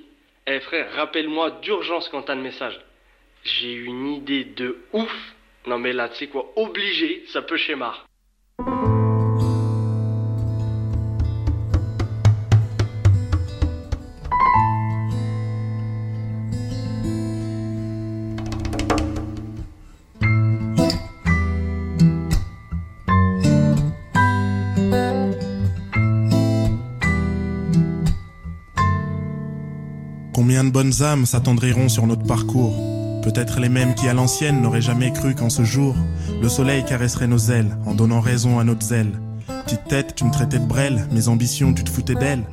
[0.47, 2.79] Eh frère, rappelle-moi d'urgence quand t'as le message.
[3.47, 5.35] J'ai une idée de ouf.
[5.69, 8.05] Non mais là, tu sais quoi, obligé, ça peut schémar.
[30.35, 32.96] Combien de bonnes âmes s'attendriront sur notre parcours?
[33.27, 35.97] Peut-être les mêmes qui à l'ancienne n'auraient jamais cru qu'en ce jour,
[36.41, 39.11] le soleil caresserait nos ailes en donnant raison à notre zèle.
[39.65, 42.45] Petite tête, tu me traitais de brêle, mes ambitions, tu te foutais d'elles.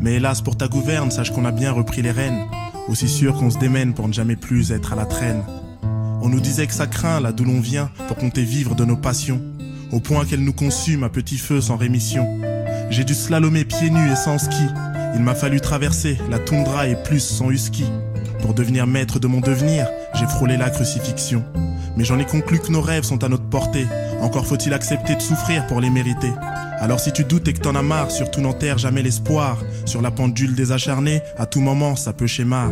[0.00, 2.46] Mais hélas pour ta gouverne, sache qu'on a bien repris les rênes.
[2.88, 5.42] Aussi sûr qu'on se démène pour ne jamais plus être à la traîne.
[6.22, 8.96] On nous disait que ça craint là d'où l'on vient pour compter vivre de nos
[8.96, 9.42] passions,
[9.92, 12.26] au point qu'elles nous consument à petit feu sans rémission.
[12.88, 14.64] J'ai dû slalomer pieds nus et sans ski.
[15.14, 17.84] Il m'a fallu traverser la toundra et plus sans husky.
[18.42, 21.44] Pour devenir maître de mon devenir, j'ai frôlé la crucifixion.
[21.96, 23.86] Mais j'en ai conclu que nos rêves sont à notre portée.
[24.20, 26.32] Encore faut-il accepter de souffrir pour les mériter.
[26.78, 29.58] Alors si tu doutes et que t'en as marre, surtout n'enterre jamais l'espoir.
[29.86, 32.70] Sur la pendule des acharnés, à tout moment ça peut schémar.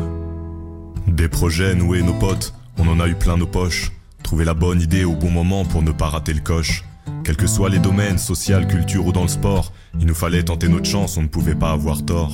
[1.07, 3.93] Des projets noués nos potes, on en a eu plein nos poches.
[4.25, 6.85] Trouver la bonne idée au bon moment pour ne pas rater le coche.
[7.25, 10.69] Quels que soient les domaines, social, culture ou dans le sport, il nous fallait tenter
[10.69, 12.33] notre chance, on ne pouvait pas avoir tort.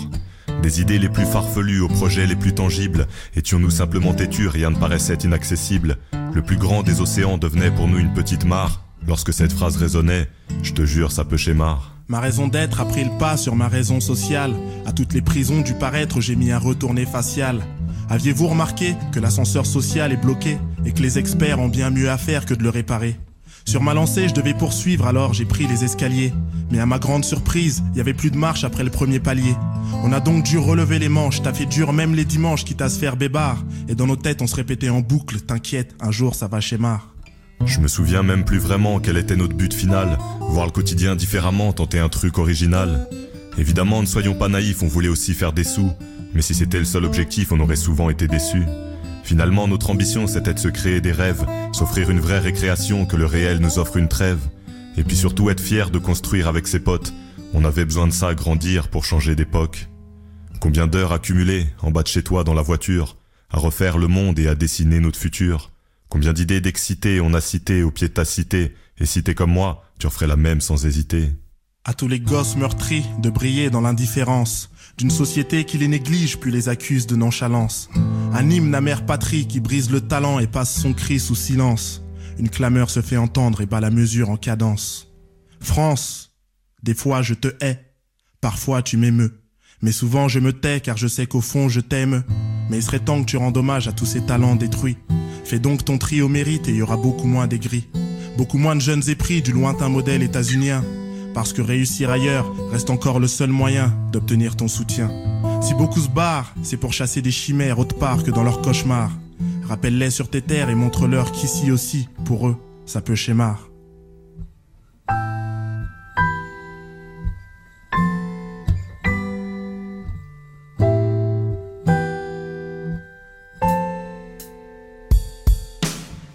[0.63, 4.77] Des idées les plus farfelues aux projets les plus tangibles, étions-nous simplement têtus, rien ne
[4.77, 5.99] paraissait inaccessible.
[6.33, 8.83] Le plus grand des océans devenait pour nous une petite mare.
[9.07, 10.29] Lorsque cette phrase résonnait,
[10.63, 11.95] je te jure, ça peut schémar.
[12.09, 14.55] Ma raison d'être a pris le pas sur ma raison sociale.
[14.87, 17.61] À toutes les prisons du paraître, j'ai mis un retourné facial.
[18.09, 22.19] Aviez-vous remarqué que l'ascenseur social est bloqué et que les experts ont bien mieux à
[22.19, 23.17] faire que de le réparer?
[23.67, 26.33] Sur ma lancée, je devais poursuivre alors j'ai pris les escaliers.
[26.71, 29.55] Mais à ma grande surprise, il y avait plus de marche après le premier palier.
[30.05, 32.89] On a donc dû relever les manches, t'as fait dur même les dimanches quitte à
[32.89, 33.65] se faire bébard.
[33.89, 36.79] Et dans nos têtes, on se répétait en boucle, t'inquiète, un jour ça va chez
[36.79, 37.13] Mar.
[37.65, 40.17] Je me souviens même plus vraiment quel était notre but final,
[40.49, 43.09] voir le quotidien différemment, tenter un truc original.
[43.59, 45.91] Évidemment, ne soyons pas naïfs, on voulait aussi faire des sous,
[46.35, 48.65] mais si c'était le seul objectif, on aurait souvent été déçus.
[49.27, 53.27] Finalement, notre ambition, c'était de se créer des rêves, s'offrir une vraie récréation, que le
[53.27, 54.39] réel nous offre une trêve.
[54.97, 57.13] Et puis surtout être fier de construire avec ses potes.
[57.53, 59.89] On avait besoin de ça, grandir pour changer d'époque.
[60.61, 63.17] Combien d'heures accumulées, en bas de chez toi dans la voiture,
[63.51, 65.73] à refaire le monde et à dessiner notre futur
[66.09, 69.51] Combien d'idées d'exciter on a cité au pied de ta cité, et si t'es comme
[69.51, 71.31] moi, tu en ferais la même sans hésiter.
[71.85, 76.51] À tous les gosses meurtris de briller dans l'indifférence d'une société qui les néglige puis
[76.51, 77.91] les accuse de nonchalance.
[78.33, 82.03] Un hymne mère patrie qui brise le talent et passe son cri sous silence.
[82.39, 85.13] Une clameur se fait entendre et bat la mesure en cadence.
[85.61, 86.33] France,
[86.83, 87.81] des fois je te hais,
[88.41, 89.41] parfois tu m'émeus.
[89.83, 92.25] Mais souvent je me tais car je sais qu'au fond je t'aime.
[92.71, 94.97] Mais il serait temps que tu rendes hommage à tous ces talents détruits.
[95.45, 97.89] Fais donc ton tri au mérite et il y aura beaucoup moins d'aigris.
[98.37, 100.85] Beaucoup moins de jeunes épris du lointain modèle états-unien.
[101.37, 105.11] Parce que réussir ailleurs reste encore le seul moyen d'obtenir ton soutien.
[105.61, 109.13] Si beaucoup se barrent, c'est pour chasser des chimères autre part que dans leurs cauchemars.
[109.69, 112.57] Rappelle-les sur tes terres et montre-leur qu'ici aussi, pour eux,
[112.87, 113.69] ça peut schémar.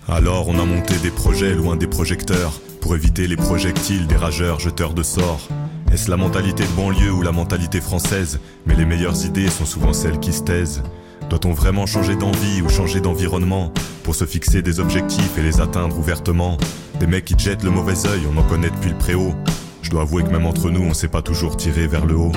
[0.07, 4.59] Alors on a monté des projets loin des projecteurs pour éviter les projectiles des rageurs
[4.59, 5.47] jeteurs de sorts.
[5.93, 8.39] Est-ce la mentalité de banlieue ou la mentalité française?
[8.65, 10.83] Mais les meilleures idées sont souvent celles qui se taisent.
[11.29, 13.71] Doit-on vraiment changer d'envie ou changer d'environnement
[14.03, 16.57] pour se fixer des objectifs et les atteindre ouvertement?
[16.99, 19.33] Des mecs qui te jettent le mauvais œil, on en connaît depuis le préau.
[19.81, 22.31] Je dois avouer que même entre nous, on s'est pas toujours tiré vers le haut.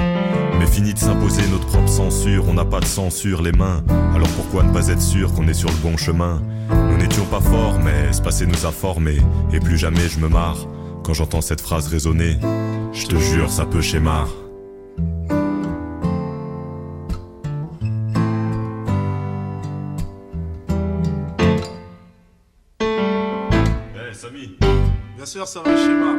[0.58, 3.82] Mais fini de s'imposer notre propre censure, on n'a pas de censure les mains.
[4.14, 6.40] Alors pourquoi ne pas être sûr qu'on est sur le bon chemin?
[6.94, 9.18] Nous n'étions pas forts, mais ce passé nous a formés.
[9.52, 10.68] Et plus jamais je me marre
[11.02, 12.36] quand j'entends cette phrase résonner.
[12.92, 14.28] Je te jure, ça peut schémar.
[22.80, 24.56] Eh, Samy
[25.16, 26.14] Bien sûr, ça va schéma.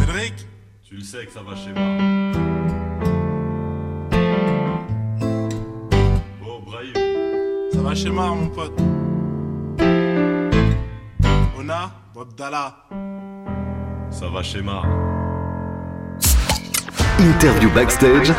[0.00, 0.34] Cédric?
[0.82, 2.21] Tu le sais que ça va schémar.
[7.92, 8.72] Ça va schéma, mon pote.
[11.58, 12.74] Ona, Abdallah.
[14.10, 14.86] Ça va schémar.
[17.18, 18.32] Interview backstage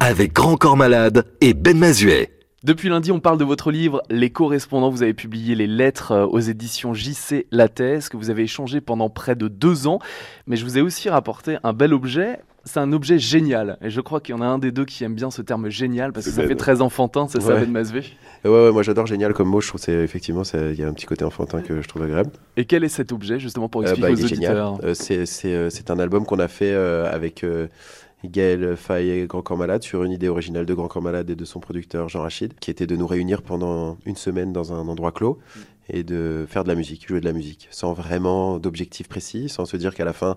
[0.00, 2.30] avec Grand Corps Malade et Ben Mazuet.
[2.64, 4.88] Depuis lundi, on parle de votre livre Les correspondants.
[4.88, 9.10] Vous avez publié les lettres euh, aux éditions JC Lattès que vous avez échangé pendant
[9.10, 9.98] près de deux ans.
[10.46, 12.40] Mais je vous ai aussi rapporté un bel objet.
[12.64, 13.76] C'est un objet génial.
[13.82, 15.68] Et je crois qu'il y en a un des deux qui aime bien ce terme
[15.68, 16.48] génial parce que ça Ben.
[16.48, 17.60] fait très enfantin, c'est ça, Ouais.
[17.60, 18.04] Ben Mazvé
[18.44, 19.60] Ouais, ouais, moi j'adore génial comme mot.
[19.60, 22.02] Je trouve c'est effectivement, ça- il y a un petit côté enfantin que je trouve
[22.02, 22.30] agréable.
[22.56, 24.78] Et quel est cet objet, justement, pour Euh, expliquer bah, aux auditeurs?
[24.84, 27.66] Euh, c'est euh, c'est un album qu'on a fait euh, avec euh,
[28.24, 31.34] Gaël Faye et Grand Corps Malade sur une idée originale de Grand Corps Malade et
[31.34, 34.86] de son producteur Jean Rachid, qui était de nous réunir pendant une semaine dans un
[34.86, 35.38] endroit clos
[35.90, 39.64] et de faire de la musique, jouer de la musique, sans vraiment d'objectif précis, sans
[39.64, 40.36] se dire qu'à la fin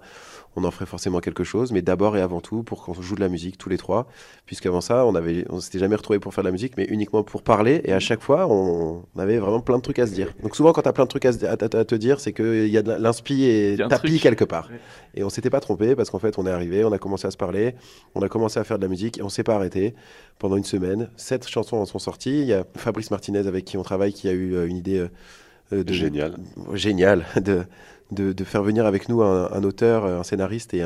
[0.56, 3.20] on en ferait forcément quelque chose, mais d'abord et avant tout pour qu'on joue de
[3.20, 4.08] la musique tous les trois,
[4.46, 7.24] puisqu'avant ça on avait, on s'était jamais retrouvés pour faire de la musique, mais uniquement
[7.24, 10.14] pour parler, et à chaque fois on, on avait vraiment plein de trucs à se
[10.14, 10.34] dire.
[10.44, 12.20] Donc souvent quand tu as plein de trucs à, se- à- à- à te dire,
[12.20, 14.70] c'est qu'il y a de l'inspi et tapis quelque part.
[14.72, 14.80] Ouais.
[15.16, 17.32] Et on s'était pas trompé parce qu'en fait, on est arrivé, on a commencé à
[17.32, 17.76] se parler,
[18.16, 19.94] on a commencé à faire de la musique et on s'est pas arrêté
[20.40, 21.10] pendant une semaine.
[21.16, 22.42] Sept chansons en sont sorties.
[22.42, 25.00] Il y a Fabrice Martinez avec qui on travaille qui a eu euh, une idée
[25.00, 25.08] euh,
[25.74, 26.36] euh, de Génial.
[26.74, 27.64] géniale de,
[28.12, 30.84] de, faire venir avec nous un, auteur, un scénariste et,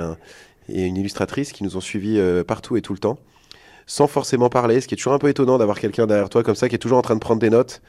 [0.72, 3.18] et une illustratrice qui nous ont suivis euh, partout et tout le temps,
[3.88, 6.56] sans forcément parler, ce qui est toujours un peu étonnant d'avoir quelqu'un derrière toi comme
[6.56, 7.82] ça qui est toujours en train de prendre des notes.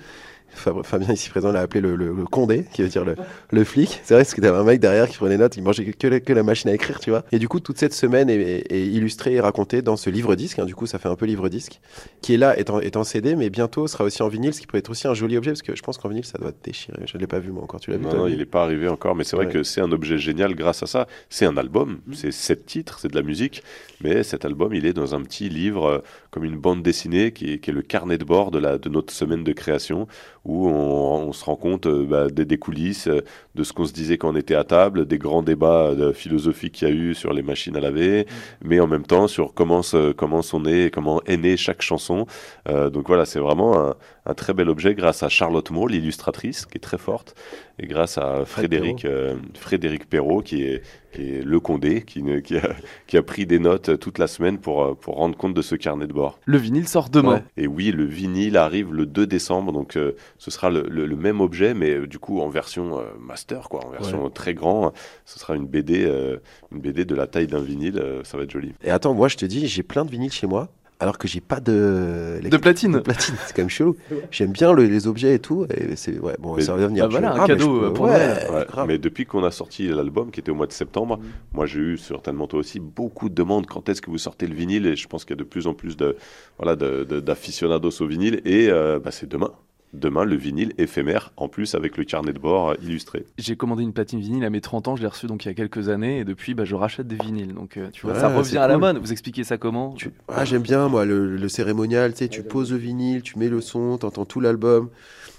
[0.55, 3.15] Fab- Fabien ici présent l'a appelé le, le, le condé, qui veut dire le,
[3.51, 4.01] le flic.
[4.05, 6.07] C'est vrai parce que t'avais un mec derrière qui prenait des notes, il mangeait que
[6.09, 7.25] la, que la machine à écrire, tu vois.
[7.33, 10.59] Et du coup, toute cette semaine est, est- est illustrée et racontée dans ce livre-disque.
[10.59, 10.65] hein.
[10.67, 11.81] du coup, ça fait un peu livre-disque,
[12.21, 14.61] qui est là, est en, est en CD, mais bientôt sera aussi en vinyle, ce
[14.61, 16.53] qui peut être aussi un joli objet, parce que je pense qu'en vinyle, ça doit
[16.53, 17.03] te déchirer.
[17.07, 17.81] Je ne l'ai pas vu moi encore.
[17.81, 19.53] Tu l'as vu Non, non, il n'est pas arrivé encore, mais c'est vrai Ouais.
[19.53, 21.07] que c'est un objet génial grâce à ça.
[21.31, 23.63] C'est un album, c'est sept titres, c'est de la musique,
[24.03, 25.99] mais cet album, il est dans un petit livre, euh,
[26.31, 28.89] comme une bande dessinée, qui est, qui est le carnet de bord de, la, de
[28.89, 30.07] notre semaine de création,
[30.45, 33.21] où on, on se rend compte euh, bah, des, des coulisses, euh,
[33.55, 36.75] de ce qu'on se disait quand on était à table, des grands débats euh, philosophiques
[36.75, 38.27] qu'il y a eu sur les machines à laver,
[38.63, 42.27] mais en même temps sur comment, se- comment sont nées, comment est née chaque chanson.
[42.69, 43.95] Euh, donc voilà, c'est vraiment un,
[44.27, 47.35] un très bel objet grâce à Charlotte Moore, l'illustratrice, qui est très forte,
[47.79, 52.41] et grâce à Frédéric, euh, Frédéric Perrault, qui est, qui est le Condé, qui, ne-
[52.41, 52.75] qui, a,
[53.07, 55.75] qui a pris des notes toute la semaine pour, euh, pour rendre compte de ce
[55.75, 56.39] carnet de bord.
[56.45, 57.37] Le vinyle sort demain.
[57.37, 57.43] Ouais.
[57.57, 61.17] Et oui, le vinyle arrive le 2 décembre, donc euh, ce sera le, le- le
[61.17, 64.31] même objet, mais euh, du coup en version euh, master, quoi, en version Ouais.
[64.31, 64.93] très grand.
[65.25, 66.37] Ce sera une BD, euh,
[66.73, 68.75] une BD de la taille d'un vinyle, euh, ça va être joli.
[68.85, 70.69] Et attends, moi je te dis, j'ai plein de vinyles chez moi,
[71.01, 72.39] alors que j'ai pas de.
[72.43, 72.93] De platine.
[72.93, 73.97] De platine, c'est quand même chelou.
[74.31, 76.19] J'aime bien le- les objets et tout, et c'est.
[76.19, 77.05] Ouais, bon, Mais- ça va venir.
[77.05, 79.89] Bah voilà, un mais je cadeau, peux- euh, pour ouais, mais depuis qu'on a sorti
[79.89, 81.19] l'album, qui était au mois de septembre,
[81.53, 83.67] moi j'ai eu certainement toi aussi beaucoup de demandes.
[83.67, 84.87] Quand est-ce que vous sortez le vinyle?
[84.87, 86.17] Et je pense qu'il y a de plus en plus de
[86.59, 88.41] voilà de- de- d'aficionados au vinyle.
[88.45, 89.51] Et euh, bah, c'est demain.
[89.93, 93.27] Demain, le vinyle éphémère, en plus avec le carnet de bord illustré.
[93.39, 95.51] J'ai commandé une platine vinyle à mes 30 ans, je l'ai reçue donc il y
[95.51, 97.55] a quelques années et depuis bah, je rachète des vinyles.
[97.55, 98.99] Donc euh, tu vois, Ouais, ça revient c'est à la mode.
[98.99, 99.93] Vous expliquez ça comment?
[99.95, 103.37] Tu- Ah, j'aime bien, moi, le, le cérémonial, tu sais, tu poses le vinyle, tu
[103.37, 104.91] mets le son, t'entends tout l'album.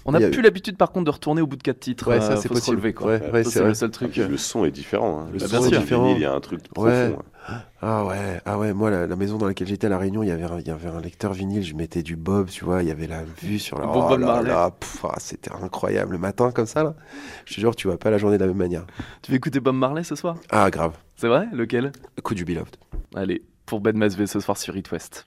[0.04, 2.08] On n'a a- plus l'habitude par contre de retourner au bout de 4 titres.
[2.10, 2.76] Ouais, ça, euh, c'est faut se possible.
[2.76, 3.06] relever quoi.
[3.06, 4.10] Ouais, ouais, Ça, c'est c'est le seul truc.
[4.10, 5.20] puis, le son est différent.
[5.20, 5.28] hein.
[5.32, 6.02] Le La son est différent.
[6.04, 7.18] vinyle, il y a un truc profond.
[7.80, 10.28] Ah ouais, ah ouais, moi, la, la maison dans laquelle j'étais à La Réunion, il
[10.28, 12.82] y avait un, il y avait un lecteur vinyle, je mettais du Bob, tu vois,
[12.82, 13.86] il y avait la vue sur la.
[13.86, 14.48] Bon oh Bob là Marley.
[14.50, 16.12] là, pff, ah, c'était incroyable.
[16.12, 16.94] Le matin, comme ça, là,
[17.44, 18.86] je te jure, tu vas pas la journée de la même manière.
[19.22, 20.36] Tu veux écouter Bob Marley ce soir?
[20.50, 20.96] Ah, grave.
[21.16, 21.46] C'est vrai?
[21.52, 21.92] Lequel?
[22.16, 22.76] Le coup du Beloved.
[23.14, 25.26] Allez, pour Ben Masvé ce soir sur It West.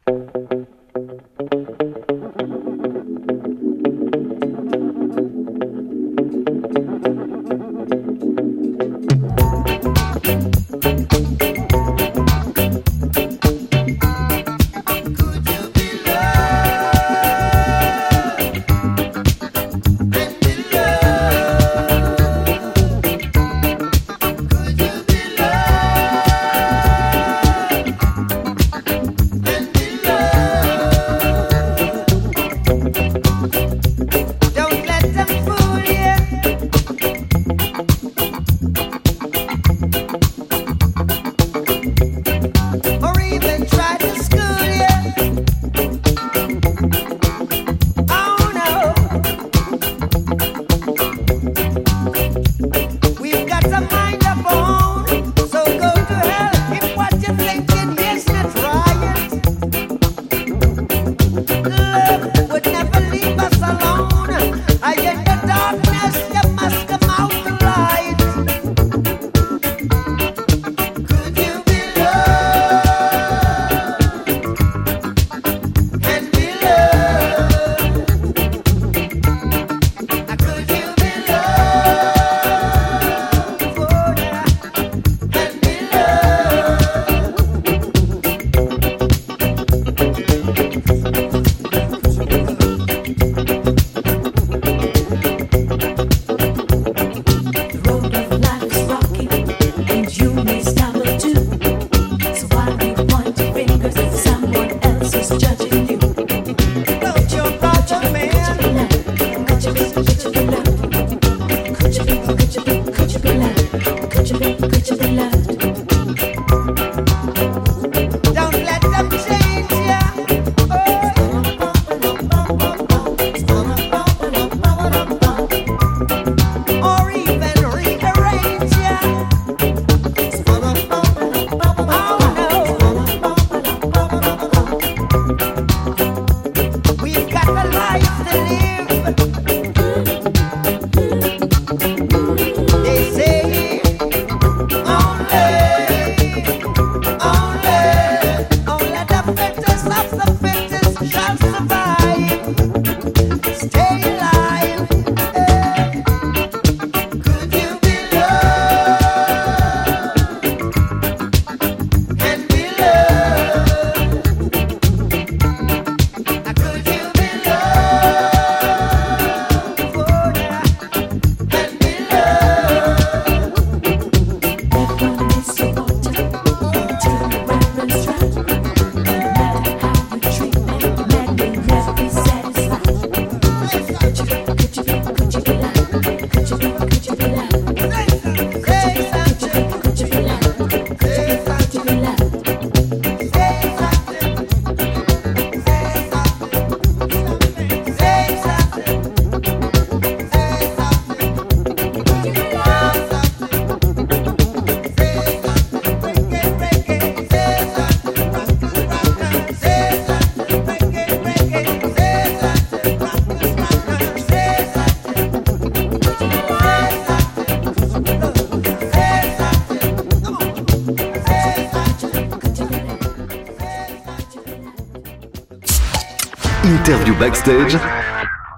[227.20, 227.78] Backstage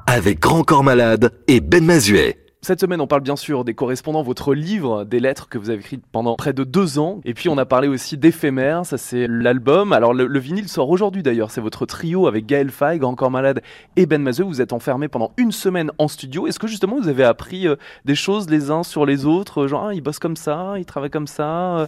[0.07, 2.37] avec Grand Corps Malade et Ben Mazuet.
[2.61, 5.79] Cette semaine, on parle bien sûr des correspondants, votre livre, des lettres que vous avez
[5.79, 7.21] écrites pendant près de deux ans.
[7.23, 9.93] Et puis, on a parlé aussi d'éphémère, ça c'est l'album.
[9.93, 13.31] Alors, le, le vinyle sort aujourd'hui d'ailleurs, c'est votre trio avec Gaël Faye, Grand Corps
[13.31, 13.61] Malade
[13.95, 14.43] et Ben Mazeux.
[14.43, 16.47] Vous êtes enfermés pendant une semaine en studio.
[16.47, 19.87] Est-ce que justement, vous avez appris euh, des choses les uns sur les autres Genre,
[19.89, 21.87] ah, ils bossent comme ça, ils travaillent comme ça euh?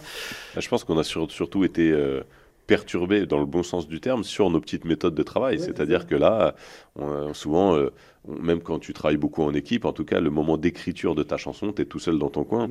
[0.56, 2.22] Je pense qu'on a sur- surtout été euh,
[2.74, 5.58] perturbé dans le bon sens du terme sur nos petites méthodes de travail.
[5.58, 6.54] C'est-à-dire que là,
[6.94, 7.90] on- souvent, euh,
[8.28, 11.24] on- même quand tu travailles beaucoup en équipe, en tout cas, le moment d'écriture de
[11.24, 12.68] ta chanson, tu es tout seul dans ton coin.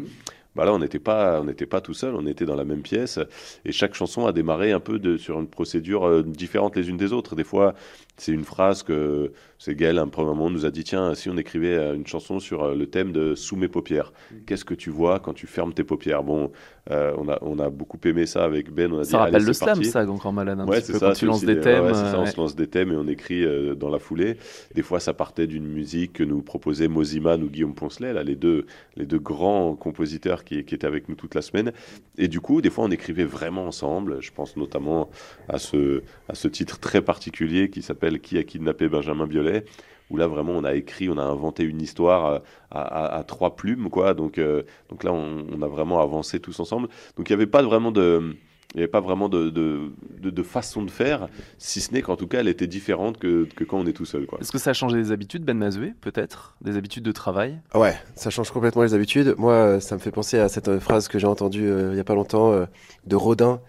[0.55, 2.81] Bah là, on n'était pas, on n'était pas tout seul, on était dans la même
[2.81, 3.19] pièce
[3.65, 6.97] et chaque chanson a démarré un peu de, sur une procédure euh, différente les unes
[6.97, 7.35] des autres.
[7.35, 7.75] Des fois,
[8.17, 11.29] c'est une phrase que c'est Gaël, à un premier moment, nous a dit tiens, si
[11.29, 14.11] on écrivait euh, une chanson sur euh, le thème de sous mes paupières,
[14.47, 16.23] qu'est-ce que tu vois quand tu fermes tes paupières?
[16.23, 16.51] Bon,
[16.91, 18.91] euh, on a, on a beaucoup aimé ça avec Ben.
[18.91, 19.85] On a dit, Ça rappelle allez, le slam, parti.
[19.85, 21.07] ça, Grand Malade, un Ouais, petit peu, ça.
[21.09, 23.43] quand tu lances des thèmes, ouais, ça, on se lance des thèmes et on écrit
[23.45, 24.37] euh, dans la foulée.
[24.73, 28.35] Des fois, ça partait d'une musique que nous proposait Moziman ou Guillaume Poncelet, là, les
[28.35, 31.71] deux, les deux grands compositeurs qui, étaient avec nous toute la semaine.
[32.17, 34.21] Et du coup, des fois, on écrivait vraiment ensemble.
[34.21, 35.09] Je pense notamment
[35.47, 39.65] à ce, à ce titre très particulier qui s'appelle Qui a kidnappé Benjamin Biolay
[40.09, 42.39] où là vraiment on a écrit, on a inventé une histoire euh,
[42.71, 44.15] à trois plumes, quoi.
[44.15, 46.87] Donc, euh, donc là on, on a vraiment avancé tous ensemble.
[47.15, 48.35] Donc il n'y avait pas vraiment de,
[48.75, 49.91] il y avait pas vraiment de, de,
[50.21, 53.47] de- de façon de faire, si ce n'est qu'en tout cas elle était différente que,
[53.55, 54.27] que quand on est tout seul.
[54.39, 56.55] Est-ce que ça a changé des habitudes, Ben Mazoué, peut-être?
[56.61, 57.59] Des habitudes de travail?
[57.73, 59.33] Ouais, ça change complètement les habitudes.
[59.37, 61.97] Moi, euh, ça me fait penser à cette euh, phrase que j'ai entendue euh, il
[61.97, 62.65] y a pas longtemps euh,
[63.07, 63.59] de Rodin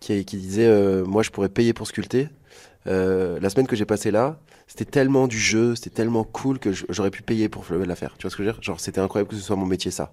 [0.00, 2.28] qui, qui disait euh, Moi, je pourrais payer pour sculpter.
[2.86, 6.70] Euh, la semaine que j'ai passée là, c'était tellement du jeu, c'était tellement cool que
[6.72, 8.14] j'aurais pu payer pour le- la faire.
[8.16, 8.62] Tu vois ce que je veux dire?
[8.62, 10.12] Genre, c'était incroyable que ce soit mon métier, ça.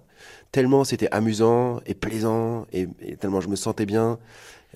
[0.52, 4.18] Tellement c'était amusant et plaisant et, et tellement je me sentais bien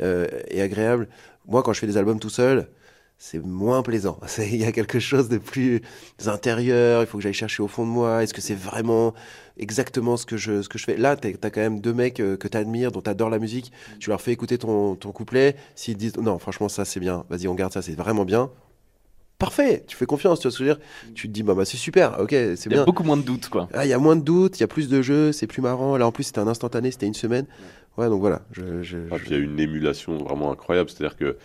[0.03, 1.09] euh, et agréable.
[1.49, 2.69] Moi, quand je fais des albums tout seul,
[3.25, 4.19] c'est moins plaisant.
[4.39, 5.81] Il y a quelque chose de plus
[6.27, 8.25] intérieur, il faut que j'aille chercher au fond de moi.
[8.25, 9.15] Est-ce que c'est vraiment
[9.59, 10.97] exactement ce que je, ce que je fais?
[10.97, 13.71] Là, t'es- t'as quand même deux mecs euh, que t'admires, dont t'adores la musique.
[14.01, 15.55] Tu leur fais écouter ton, ton couplet.
[15.77, 18.51] S'ils disent non, franchement, ça c'est bien, vas-y, on garde ça, c'est vraiment bien.
[19.39, 20.85] Parfait, tu fais confiance, tu vois ce que je veux dire?
[21.15, 22.83] Tu te dis, bah, bah c'est super, ok, c'est Il y bien.
[22.83, 23.69] a beaucoup moins de doutes, quoi.
[23.73, 25.63] Ah, Il y a moins de doutes, il y a plus de jeux, c'est plus
[25.63, 25.97] marrant.
[25.97, 27.47] Là, en plus, c'était un instantané, c'était une semaine.
[27.97, 28.43] Ouais, donc voilà.
[28.53, 31.37] Je, je- Ah, puis il y a une émulation vraiment incroyable, c'est-à-dire que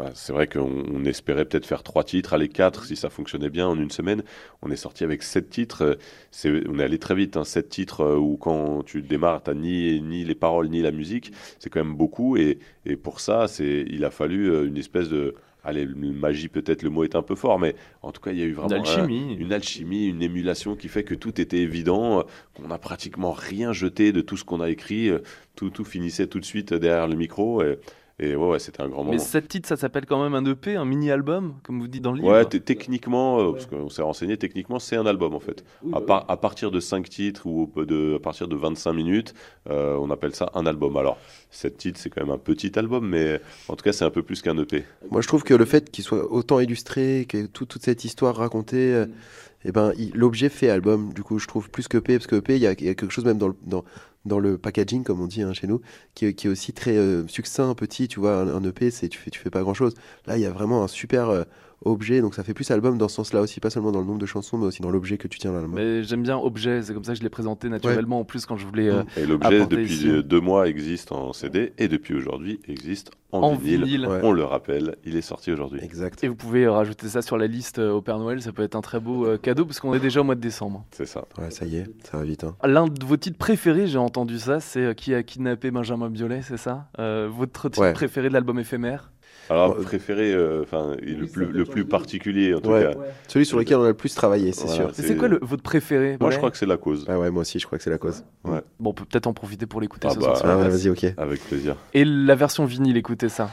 [0.00, 3.50] voilà, c'est vrai qu'on on espérait peut-être faire trois titres, aller quatre si ça fonctionnait
[3.50, 4.22] bien en une semaine.
[4.62, 5.98] On est sorti avec sept titres.
[6.44, 10.00] on est allé très vite, hein, sept titres euh, où quand tu démarres, t'as ni
[10.00, 11.32] ni les paroles ni la musique.
[11.58, 15.08] C'est quand même beaucoup et, et pour ça, c'est il a fallu euh, une espèce
[15.08, 18.38] de Allez, magie peut-être le mot est un peu fort, mais en tout cas il
[18.38, 19.36] y a eu vraiment Une alchimie.
[19.36, 22.24] un- une alchimie, une émulation qui fait que tout était évident,
[22.54, 25.10] qu'on n'a pratiquement rien jeté de tout ce qu'on a écrit,
[25.56, 27.78] tout, tout finissait tout de suite derrière le micro et,
[28.22, 29.12] et ouais, ouais c'était un grand moment.
[29.12, 32.12] Mais cette titre, ça s'appelle quand même un EP, un mini-album, comme vous dites dans
[32.12, 32.30] le livre.
[32.32, 35.64] Ouais, techniquement, euh, parce qu'on s'est renseigné, techniquement, c'est un album en fait.
[35.92, 39.34] à, par- à partir de 5 titres ou de, à partir de 25 minutes,
[39.68, 40.96] euh, on appelle ça un album.
[40.96, 41.18] Alors,
[41.50, 44.22] 7 titres, c'est quand même un petit album, mais en tout cas, c'est un peu
[44.22, 44.84] plus qu'un E EP.
[45.10, 48.36] Moi, je trouve que le fait qu'il soit autant illustré, que tout- toute cette histoire
[48.36, 49.06] racontée, euh,
[49.64, 51.12] eh ben, l'objet fait album.
[51.12, 53.10] Du coup, je trouve plus que EP, parce que EP, il y y a quelque
[53.10, 53.84] chose même dans le, dans,
[54.24, 55.80] dans le packaging, comme on dit hein, chez nous,
[56.14, 58.06] qui, est- qui est aussi très euh, succinct, petit.
[58.08, 59.94] Tu vois, un, un EP, c'est tu fais, tu fais pas grand chose.
[60.26, 61.44] Là, il y a vraiment un super euh,
[61.86, 64.18] objet, donc ça fait plus album dans ce sens-là aussi, pas seulement dans le nombre
[64.18, 65.62] de chansons, mais aussi dans l'objet que tu tiens là.
[65.66, 68.58] Mais j'aime bien objet, c'est comme ça que je l'ai présenté naturellement en plus quand
[68.58, 68.88] je voulais.
[68.90, 70.22] euh, Et l'objet, depuis ici.
[70.22, 73.84] deux mois, existe en CD et depuis aujourd'hui, existe en, En vinyle.
[73.84, 74.06] vinyle.
[74.08, 74.20] Ouais.
[74.24, 75.80] On le rappelle, il est sorti aujourd'hui.
[75.82, 76.22] Exact.
[76.22, 78.62] Et vous pouvez euh, rajouter ça sur la liste euh, au Père Noël, ça peut
[78.64, 80.84] être un très beau euh, cadeau parce qu'on est déjà au mois de décembre.
[80.90, 81.24] C'est ça.
[81.38, 82.44] Ouais, ça y est, ça va vite.
[82.44, 82.56] hein.
[82.64, 86.42] L'un de vos titres préférés, j'ai entendu ça, c'est euh, Qui a kidnappé Benjamin Biolay,
[86.42, 86.86] c'est ça?
[86.98, 87.92] Euh, Votre titre Ouais.
[87.92, 89.12] préféré de l'album éphémère?
[89.48, 92.82] Alors, préféré, euh, enfin, le, plus, le plus particulier en tout Ouais.
[92.82, 93.00] cas.
[93.28, 94.90] Celui sur lequel on a le plus travaillé, c'est Voilà, sûr.
[94.92, 96.32] C'est quoi le- votre préféré Moi, Ouais.
[96.34, 97.04] je crois que c'est la cause.
[97.08, 98.24] Ah ouais, moi aussi, je crois que c'est la cause.
[98.44, 98.60] Ouais.
[98.80, 100.42] Bon, on peut peut-être en profiter pour l'écouter Ah ce bah, soir.
[100.44, 101.04] Ah vas-y, ok.
[101.16, 101.76] Avec plaisir.
[101.94, 103.50] Et la version vinyle, écoutez ça.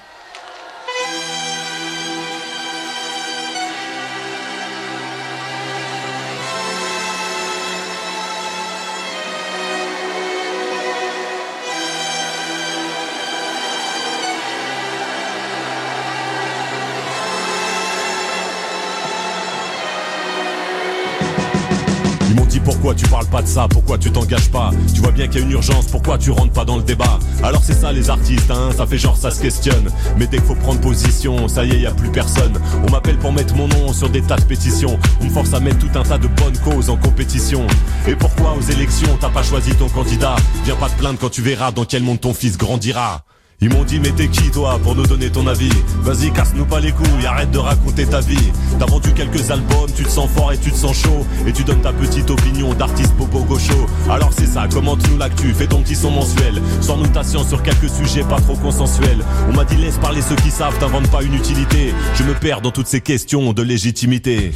[22.97, 24.71] Tu parles pas de ça, pourquoi tu t'engages pas?
[24.93, 27.19] Tu vois bien qu'il y a une urgence, pourquoi tu rentres pas dans le débat?
[27.43, 29.89] Alors c'est ça les artistes, hein, ça fait genre ça se questionne.
[30.17, 32.53] Mais dès qu'il faut prendre position, ça y est, y a plus personne.
[32.87, 34.99] On m'appelle pour mettre mon nom sur des tas de pétitions.
[35.21, 37.65] On me force à mettre tout un tas de bonnes causes en compétition.
[38.07, 40.35] Et pourquoi aux élections t'as pas choisi ton candidat?
[40.65, 43.23] Viens pas te plaindre quand tu verras dans quel monde ton fils grandira.
[43.60, 45.72] Ils m'ont dit mais t'es qui toi pour nous donner ton avis?
[46.01, 48.51] Vas-y casse-nous pas les couilles, arrête de raconter ta vie.
[48.78, 51.26] T'as vendu quelques albums, tu te sens fort et tu te sens chaud.
[51.47, 53.88] Et tu donnes ta petite opinion d'artiste popo gaucho.
[54.12, 56.62] Alors c'est ça, commente-nous l'actu, fais ton petit son mensuel.
[56.82, 59.26] Sans notation sur quelques sujets pas trop consensuels.
[59.49, 61.95] On m'a dit laisse parler ceux qui savent, t'inventes pas une utilité.
[62.14, 64.51] Je me perds dans toutes ces questions de légitimité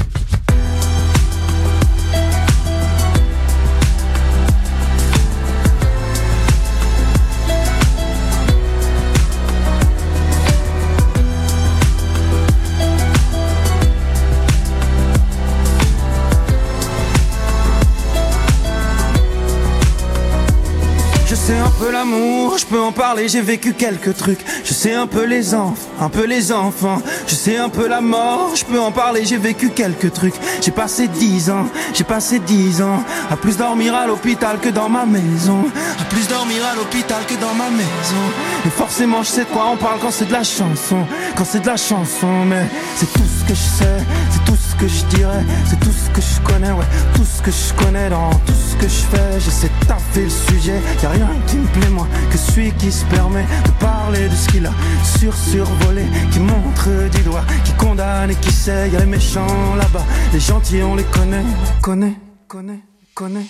[21.71, 24.39] peu l'amour, je peux en parler, j'ai vécu quelques trucs.
[24.63, 27.01] Je sais un peu les enfants, un peu les enfants.
[27.27, 30.35] Je sais un peu la mort, je peux en parler, j'ai vécu quelques trucs.
[30.61, 34.89] J'ai passé dix ans, j'ai passé dix ans à plus dormir à l'hôpital que dans
[34.89, 35.65] ma maison.
[35.99, 38.23] À plus dormir à l'hôpital que dans ma maison.
[38.65, 41.05] Et forcément, je sais de quoi on parle quand c'est de la chanson.
[41.35, 42.65] Quand c'est de la chanson, mais
[42.95, 46.21] c'est tout ce que je sais, c'est tout ce je dirais, c'est tout ce que
[46.21, 46.85] je connais, ouais.
[47.15, 49.39] Tout ce que je connais dans tout ce que je fais.
[49.39, 52.91] J'essaie de taffer le sujet, y a rien qui me plaît moins que celui qui
[52.91, 54.73] se permet de parler de ce qu'il a
[55.19, 58.89] sur survolé, qui montre du doigt, qui condamne et qui sait.
[58.89, 61.45] Y a les méchants là-bas, les gentils on les connaît,
[61.81, 62.15] connaît,
[62.47, 62.81] connaît,
[63.13, 63.47] connaît.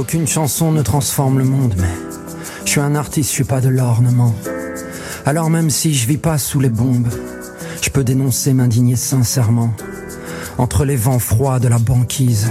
[0.00, 1.92] Aucune chanson ne transforme le monde, mais
[2.64, 4.34] je suis un artiste, je suis pas de l'ornement.
[5.26, 7.10] Alors même si je vis pas sous les bombes,
[7.82, 9.74] je peux dénoncer, m'indigner sincèrement.
[10.56, 12.50] Entre les vents froids de la banquise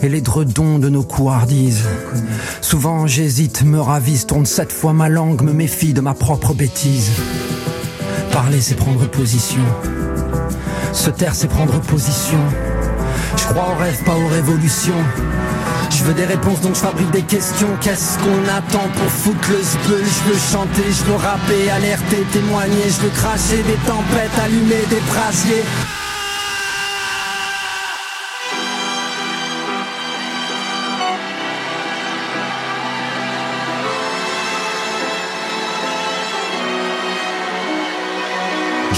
[0.00, 1.82] et les dredons de nos couardises.
[2.62, 7.10] Souvent j'hésite, me ravise, tourne sept fois ma langue, me méfie de ma propre bêtise.
[8.32, 9.60] Parler c'est prendre position.
[10.94, 12.40] Se taire c'est prendre position.
[13.36, 15.04] Je crois aux rêves, pas aux révolutions.
[15.98, 17.68] Je veux des réponses donc je fabrique des questions.
[17.80, 22.84] Qu'est-ce qu'on attend pour foutre le spell Je veux chanter, je veux rapper, alerter, témoigner.
[22.88, 25.64] Je veux cracher des tempêtes, allumer des brasiers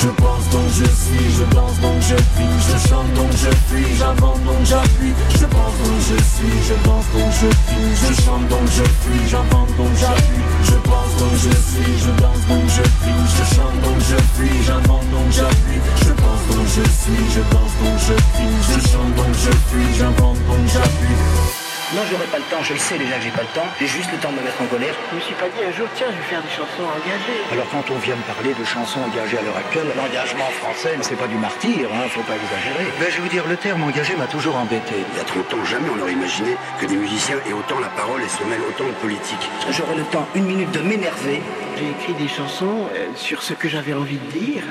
[0.05, 3.97] Je pense donc je suis, je danse donc je vis, je chante donc je fuis,
[3.97, 5.15] j'avance donc j'appuie.
[5.33, 9.29] Je pense donc je suis, je danse donc je fuis, je chante donc je fuis,
[9.31, 10.45] j'avance donc j'appuie.
[10.63, 14.63] Je pense donc je suis, je danse donc je fuis, je chante donc je fuis,
[14.67, 15.81] j'avance donc j'appuie.
[16.05, 19.97] Je pense donc je suis, je danse donc je fuis, je chante donc je fuis,
[19.97, 21.63] j'avance donc j'appuie.
[21.95, 23.87] Non, j'aurai pas le temps, je le sais déjà que j'ai pas le temps, j'ai
[23.87, 24.99] juste le temps de me mettre en colère.
[25.11, 27.38] Je me suis pas dit un jour, tiens, je vais faire des chansons engagées.
[27.54, 31.14] Alors quand on vient me parler de chansons engagées à l'heure actuelle, l'engagement français, c'est
[31.14, 32.91] pas du martyr, hein, faut pas exagérer.
[32.99, 35.07] Ben, je veux dire, le terme engagé m'a toujours embêté.
[35.07, 37.95] Il y a 30 ans, jamais on aurait imaginé que des musiciens aient autant la
[37.95, 39.46] parole et se mêlent autant de politique.
[39.71, 41.46] J'aurai le temps, une minute, de m'énerver.
[41.79, 44.66] J'ai écrit des chansons euh, sur ce que j'avais envie de dire.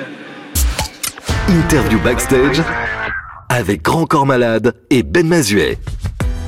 [1.48, 2.60] Interview backstage
[3.48, 5.78] avec Grand Corps Malade et Ben Mazuet.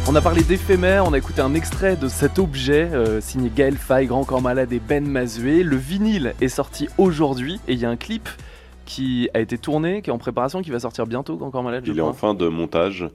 [0.07, 3.75] On a parlé d'éphémère, on a écouté un extrait de cet objet euh, signé Gaël
[3.75, 5.63] Faye, Grand Corps Malade et Ben Mazué.
[5.63, 8.29] Le vinyle est sorti aujourd'hui et il y a un clip
[8.85, 11.85] qui a été tourné, qui est en préparation, qui va sortir bientôt, Grand Corps Malade.
[11.85, 13.07] je Il est en fin de montage.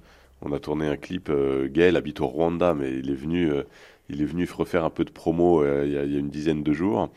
[0.42, 1.28] On a tourné un clip.
[1.30, 3.62] euh, Gaël habite au Rwanda, mais il est venu, euh,
[4.08, 6.18] il est venu refaire un peu de promo euh, il y, a- il y a
[6.18, 7.08] une dizaine de jours.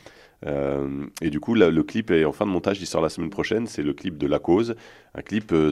[0.46, 2.80] Euh, et du coup, là, le clip est en fin de montage.
[2.80, 3.66] Il sort la semaine prochaine.
[3.66, 4.76] C'est le clip de La Cause,
[5.16, 5.72] un clip euh,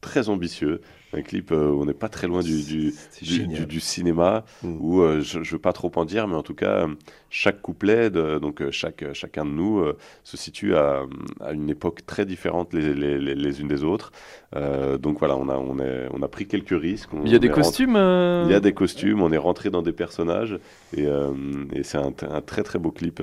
[0.00, 0.80] très ambitieux,
[1.14, 3.60] un clip euh, où on n'est pas très loin du, du, du, génial.
[3.60, 4.44] du- du cinéma.
[4.64, 6.94] Où euh, je ne veux pas trop en dire, mais en tout cas, euh,
[7.30, 11.02] chaque couplet, de- donc euh, chaque, chacun de nous, euh, se situe à,
[11.40, 14.12] à une époque très différente les, les, les, les unes des autres.
[14.56, 17.12] Euh, donc voilà, on a, on, est, on a pris quelques risques.
[17.12, 19.38] On- Il y a des rentré- costumes, euh Il y a des costumes, on est
[19.38, 20.58] rentré dans des personnages
[20.96, 21.30] et, euh,
[21.72, 23.20] et c'est un, un très très beau clip.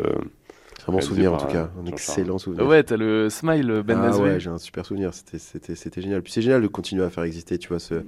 [0.89, 2.65] Très bon souvenir en tout cas, un excellent souvenir.
[2.67, 6.21] Ouais, t'as le smile Ben ah ouais, j'ai un super souvenir, c'était, c'était, c'était génial.
[6.21, 8.03] Puis c'est génial de continuer à faire exister, tu vois, ce,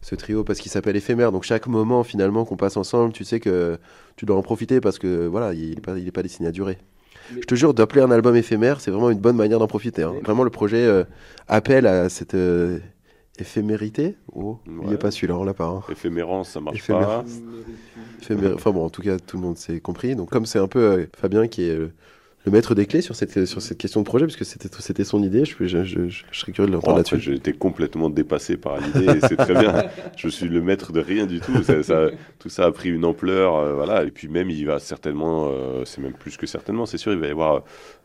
[0.00, 1.32] ce trio, parce qu'il s'appelle éphémère.
[1.32, 3.78] Donc chaque moment finalement qu'on passe ensemble, tu sais que
[4.16, 6.52] tu dois en profiter parce que voilà, il n'est pas, il est pas destiné à
[6.52, 6.78] durer.
[7.34, 10.02] Je te jure, d'appeler un album éphémère, c'est vraiment une bonne manière d'en profiter.
[10.02, 10.12] hein.
[10.24, 11.04] Vraiment, le projet euh,
[11.48, 12.78] appelle à cette euh,
[13.38, 14.16] éphémérité.
[14.34, 15.66] Oh, il n'y a pas celui-là, on l'a pas.
[15.66, 15.82] hein.
[15.90, 17.24] Éphémérance, ça marche pas.
[18.54, 20.14] Enfin bon, en tout cas, tout le monde s'est compris.
[20.16, 21.92] Donc comme c'est un peu euh, Fabien qui est euh,
[22.44, 25.22] le maître des clés sur cette, sur cette question de projet, puisque c'était, c'était son
[25.22, 25.44] idée.
[25.44, 27.30] Je, je, je, je serais curieux de l'entendre après, là-dessus.
[27.30, 29.84] J'ai été complètement dépassé par l'idée, c'est très bien.
[30.16, 31.62] Je suis le maître de rien du tout.
[31.62, 32.08] Ça, ça-
[32.40, 34.02] tout ça a pris une ampleur, euh, voilà.
[34.04, 37.18] Et puis même, il va certainement, euh, c'est même plus que certainement, c'est sûr, il
[37.20, 37.60] va y avoir euh,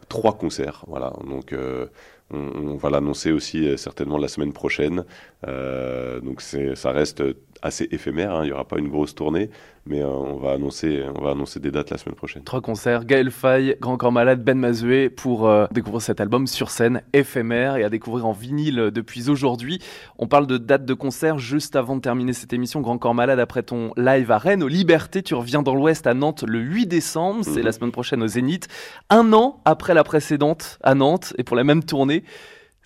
[0.08, 1.14] trois concerts, voilà.
[1.28, 1.88] Donc, euh,
[2.32, 5.06] on, on va l'annoncer aussi euh, certainement la semaine prochaine.
[5.48, 7.24] Euh, donc, ça reste
[7.62, 8.34] assez éphémère.
[8.36, 8.42] hein.
[8.44, 9.50] Il n'y aura pas une grosse tournée,
[9.86, 12.44] mais euh, on va annoncer, on va annoncer des dates la semaine prochaine.
[12.44, 16.70] Trois concerts, Gaël Faye, Grand Corps Malade, Ben Mazué pour euh, découvrir cet album sur
[16.70, 19.80] scène éphémère et à découvrir en vinyle depuis aujourd'hui.
[20.18, 22.82] On parle de date de concert juste avant de terminer cette émission.
[22.82, 26.14] Grand Corps Malade, après ton live à Rennes, aux Libertés, tu reviens dans l'Ouest à
[26.14, 27.66] Nantes le 8 décembre, c'est Mhm.
[27.66, 28.68] la semaine prochaine au Zénith.
[29.10, 32.24] Un an après la précédente à Nantes et pour la même tournée.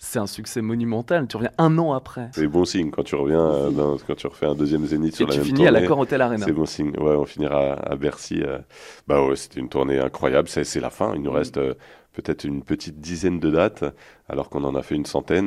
[0.04, 2.28] C'est un succès monumental, tu reviens un an après.
[2.32, 5.26] C'est bon signe quand tu reviens, euh, dans- quand tu refais un deuxième Zénith sur
[5.26, 5.80] Et la tu même finis à tournée.
[5.80, 6.44] l'Accor Hotel Arena.
[6.44, 6.90] C'est bon signe.
[6.98, 8.42] Ouais, on finira à, à Bercy.
[8.42, 8.58] euh.
[9.06, 10.48] Bah ouais, c'était une tournée incroyable.
[10.48, 11.14] C'est, la fin.
[11.14, 11.36] Il nous Mm.
[11.36, 11.74] reste euh,
[12.14, 13.84] peut-être une petite dizaine de dates,
[14.28, 15.46] alors qu'on en a fait une centaine.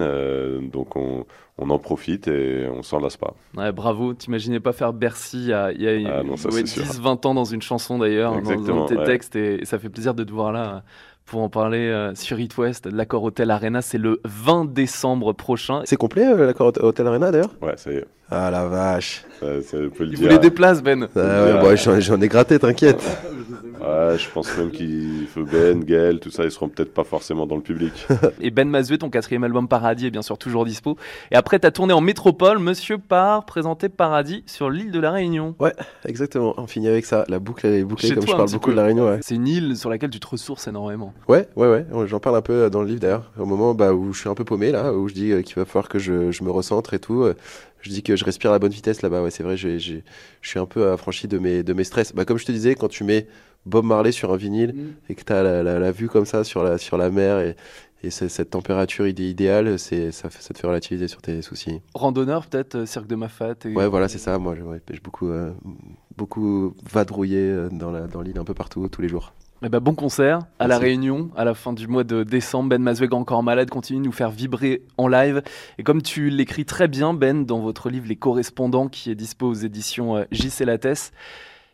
[0.72, 1.26] donc on,
[1.58, 3.34] on en profite et on s'en lasse pas.
[3.58, 6.62] Ouais, bravo, t'imaginais pas faire Bercy il y a, y a Ah non, ça, ouais,
[6.66, 6.84] c'est sûr.
[6.84, 9.04] 10-20 ans dans une chanson d'ailleurs, dans, tes ouais.
[9.06, 10.84] textes, et, et ça fait plaisir de te voir là
[11.26, 12.86] pour en parler euh, sur It West.
[12.86, 15.82] L'accord Hotel Arena, c'est le 20 décembre prochain.
[15.86, 17.56] C'est complet, euh, l'accord Hot- Hotel Arena d'ailleurs?
[17.62, 18.06] Ouais, ça y est.
[18.30, 19.24] Ah la vache.
[19.40, 20.28] Ça, ça peut le Il dire.
[20.28, 21.08] voulait des places, Ben.
[21.16, 23.02] Ah ouais, bon, j'en, ai gratté, t'inquiète.
[23.80, 27.46] Ouais, je pense même qu'il faut Ben, Gaël, tout ça, ils seront peut-être pas forcément
[27.46, 28.08] dans le public.
[28.42, 30.98] Et Ben Mazué, ton quatrième album Paradis est bien sûr toujours dispo.
[31.30, 35.56] Et après, t'as tourné en métropole, Monsieur part présenter Paradis sur l'île de la Réunion.
[35.60, 35.74] Ouais,
[36.06, 36.56] exactement.
[36.58, 37.26] On finit avec ça.
[37.28, 38.72] La boucle elle est bouclée, Chez comme toi, je parle beaucoup peu.
[38.72, 39.08] de la Réunion.
[39.08, 39.20] Ouais.
[39.22, 41.14] C'est une île sur laquelle tu te ressources énormément.
[41.28, 41.86] Ouais, ouais, ouais.
[42.08, 43.32] J'en parle un peu euh, dans le livre d'ailleurs.
[43.38, 45.58] Au moment bah, où je suis un peu paumé là, où je dis euh, qu'il
[45.58, 47.28] va falloir que je, je me recentre et tout.
[47.86, 49.22] Je dis que je respire à la bonne vitesse là-bas.
[49.22, 49.56] Ouais, c'est vrai.
[49.58, 50.04] j'ai- j'ai-
[50.42, 52.14] Je suis un peu affranchi de mes de mes stress.
[52.14, 53.28] Bah, comme je te disais, quand tu mets
[53.68, 54.74] Bob Marley sur un vinyle
[55.10, 57.56] et que t'as la, la, la vue comme ça sur la sur la mer et
[58.04, 61.82] et cette température idé- idéale, c'est ça, te fait relativiser sur tes soucis.
[61.96, 63.56] Randonneur, peut-être, euh, Cirque de Mafat.
[63.66, 63.74] Et...
[63.76, 64.38] Ouais, voilà, c'est ça.
[64.38, 65.52] Moi, je- ouais, j'ai beaucoup euh,
[66.18, 69.34] beaucoup vadrouillé euh, dans la dans l'île un peu partout tous les jours.
[69.66, 70.78] Eh ben, bon concert à La.
[70.78, 72.70] Réunion à la fin du mois de décembre.
[72.70, 75.42] Ben Mazoueg encore malade continue de nous faire vibrer en live.
[75.80, 79.48] Et comme tu l'écris très bien, Ben, dans votre livre Les Correspondants qui est dispo
[79.48, 81.12] aux éditions euh, JC Lattès,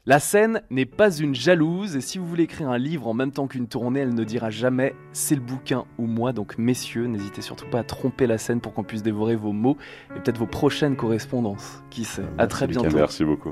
[0.05, 1.97] la scène n'est pas une jalouse.
[1.97, 4.49] Et si vous voulez écrire un livre en même temps qu'une tournée, elle ne dira
[4.49, 6.31] jamais c'est le bouquin ou moi.
[6.31, 9.75] Donc messieurs, n'hésitez surtout pas à tromper la scène pour qu'on puisse dévorer vos mots
[10.15, 11.83] et peut-être vos prochaines correspondances.
[11.89, 12.95] Qui sait À très bientôt.
[12.95, 13.51] Merci beaucoup.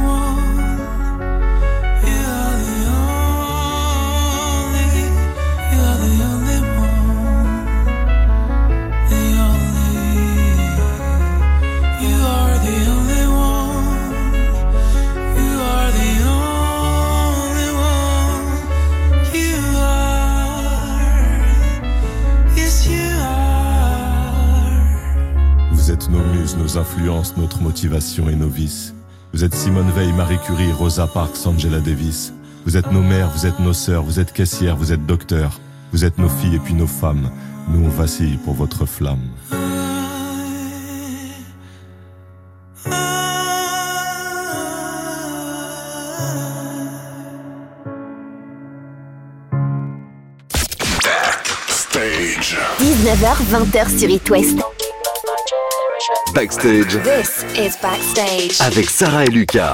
[26.71, 28.93] Nos influences, notre motivation et nos vices.
[29.33, 32.33] Vous êtes Simone Veil, Marie Curie, Rosa Parks, Angela Davis.
[32.65, 35.59] Vous êtes nos mères, vous êtes nos sœurs, vous êtes caissières, vous êtes docteurs,
[35.91, 37.29] vous êtes nos filles et puis nos femmes.
[37.69, 39.19] Nous on vacille pour votre flamme.
[51.03, 52.57] Backstage.
[52.79, 54.80] 19h, 20h sur It West.
[56.33, 58.59] Backstage This is Backstage.
[58.61, 59.69] avec Sarah et Lucas.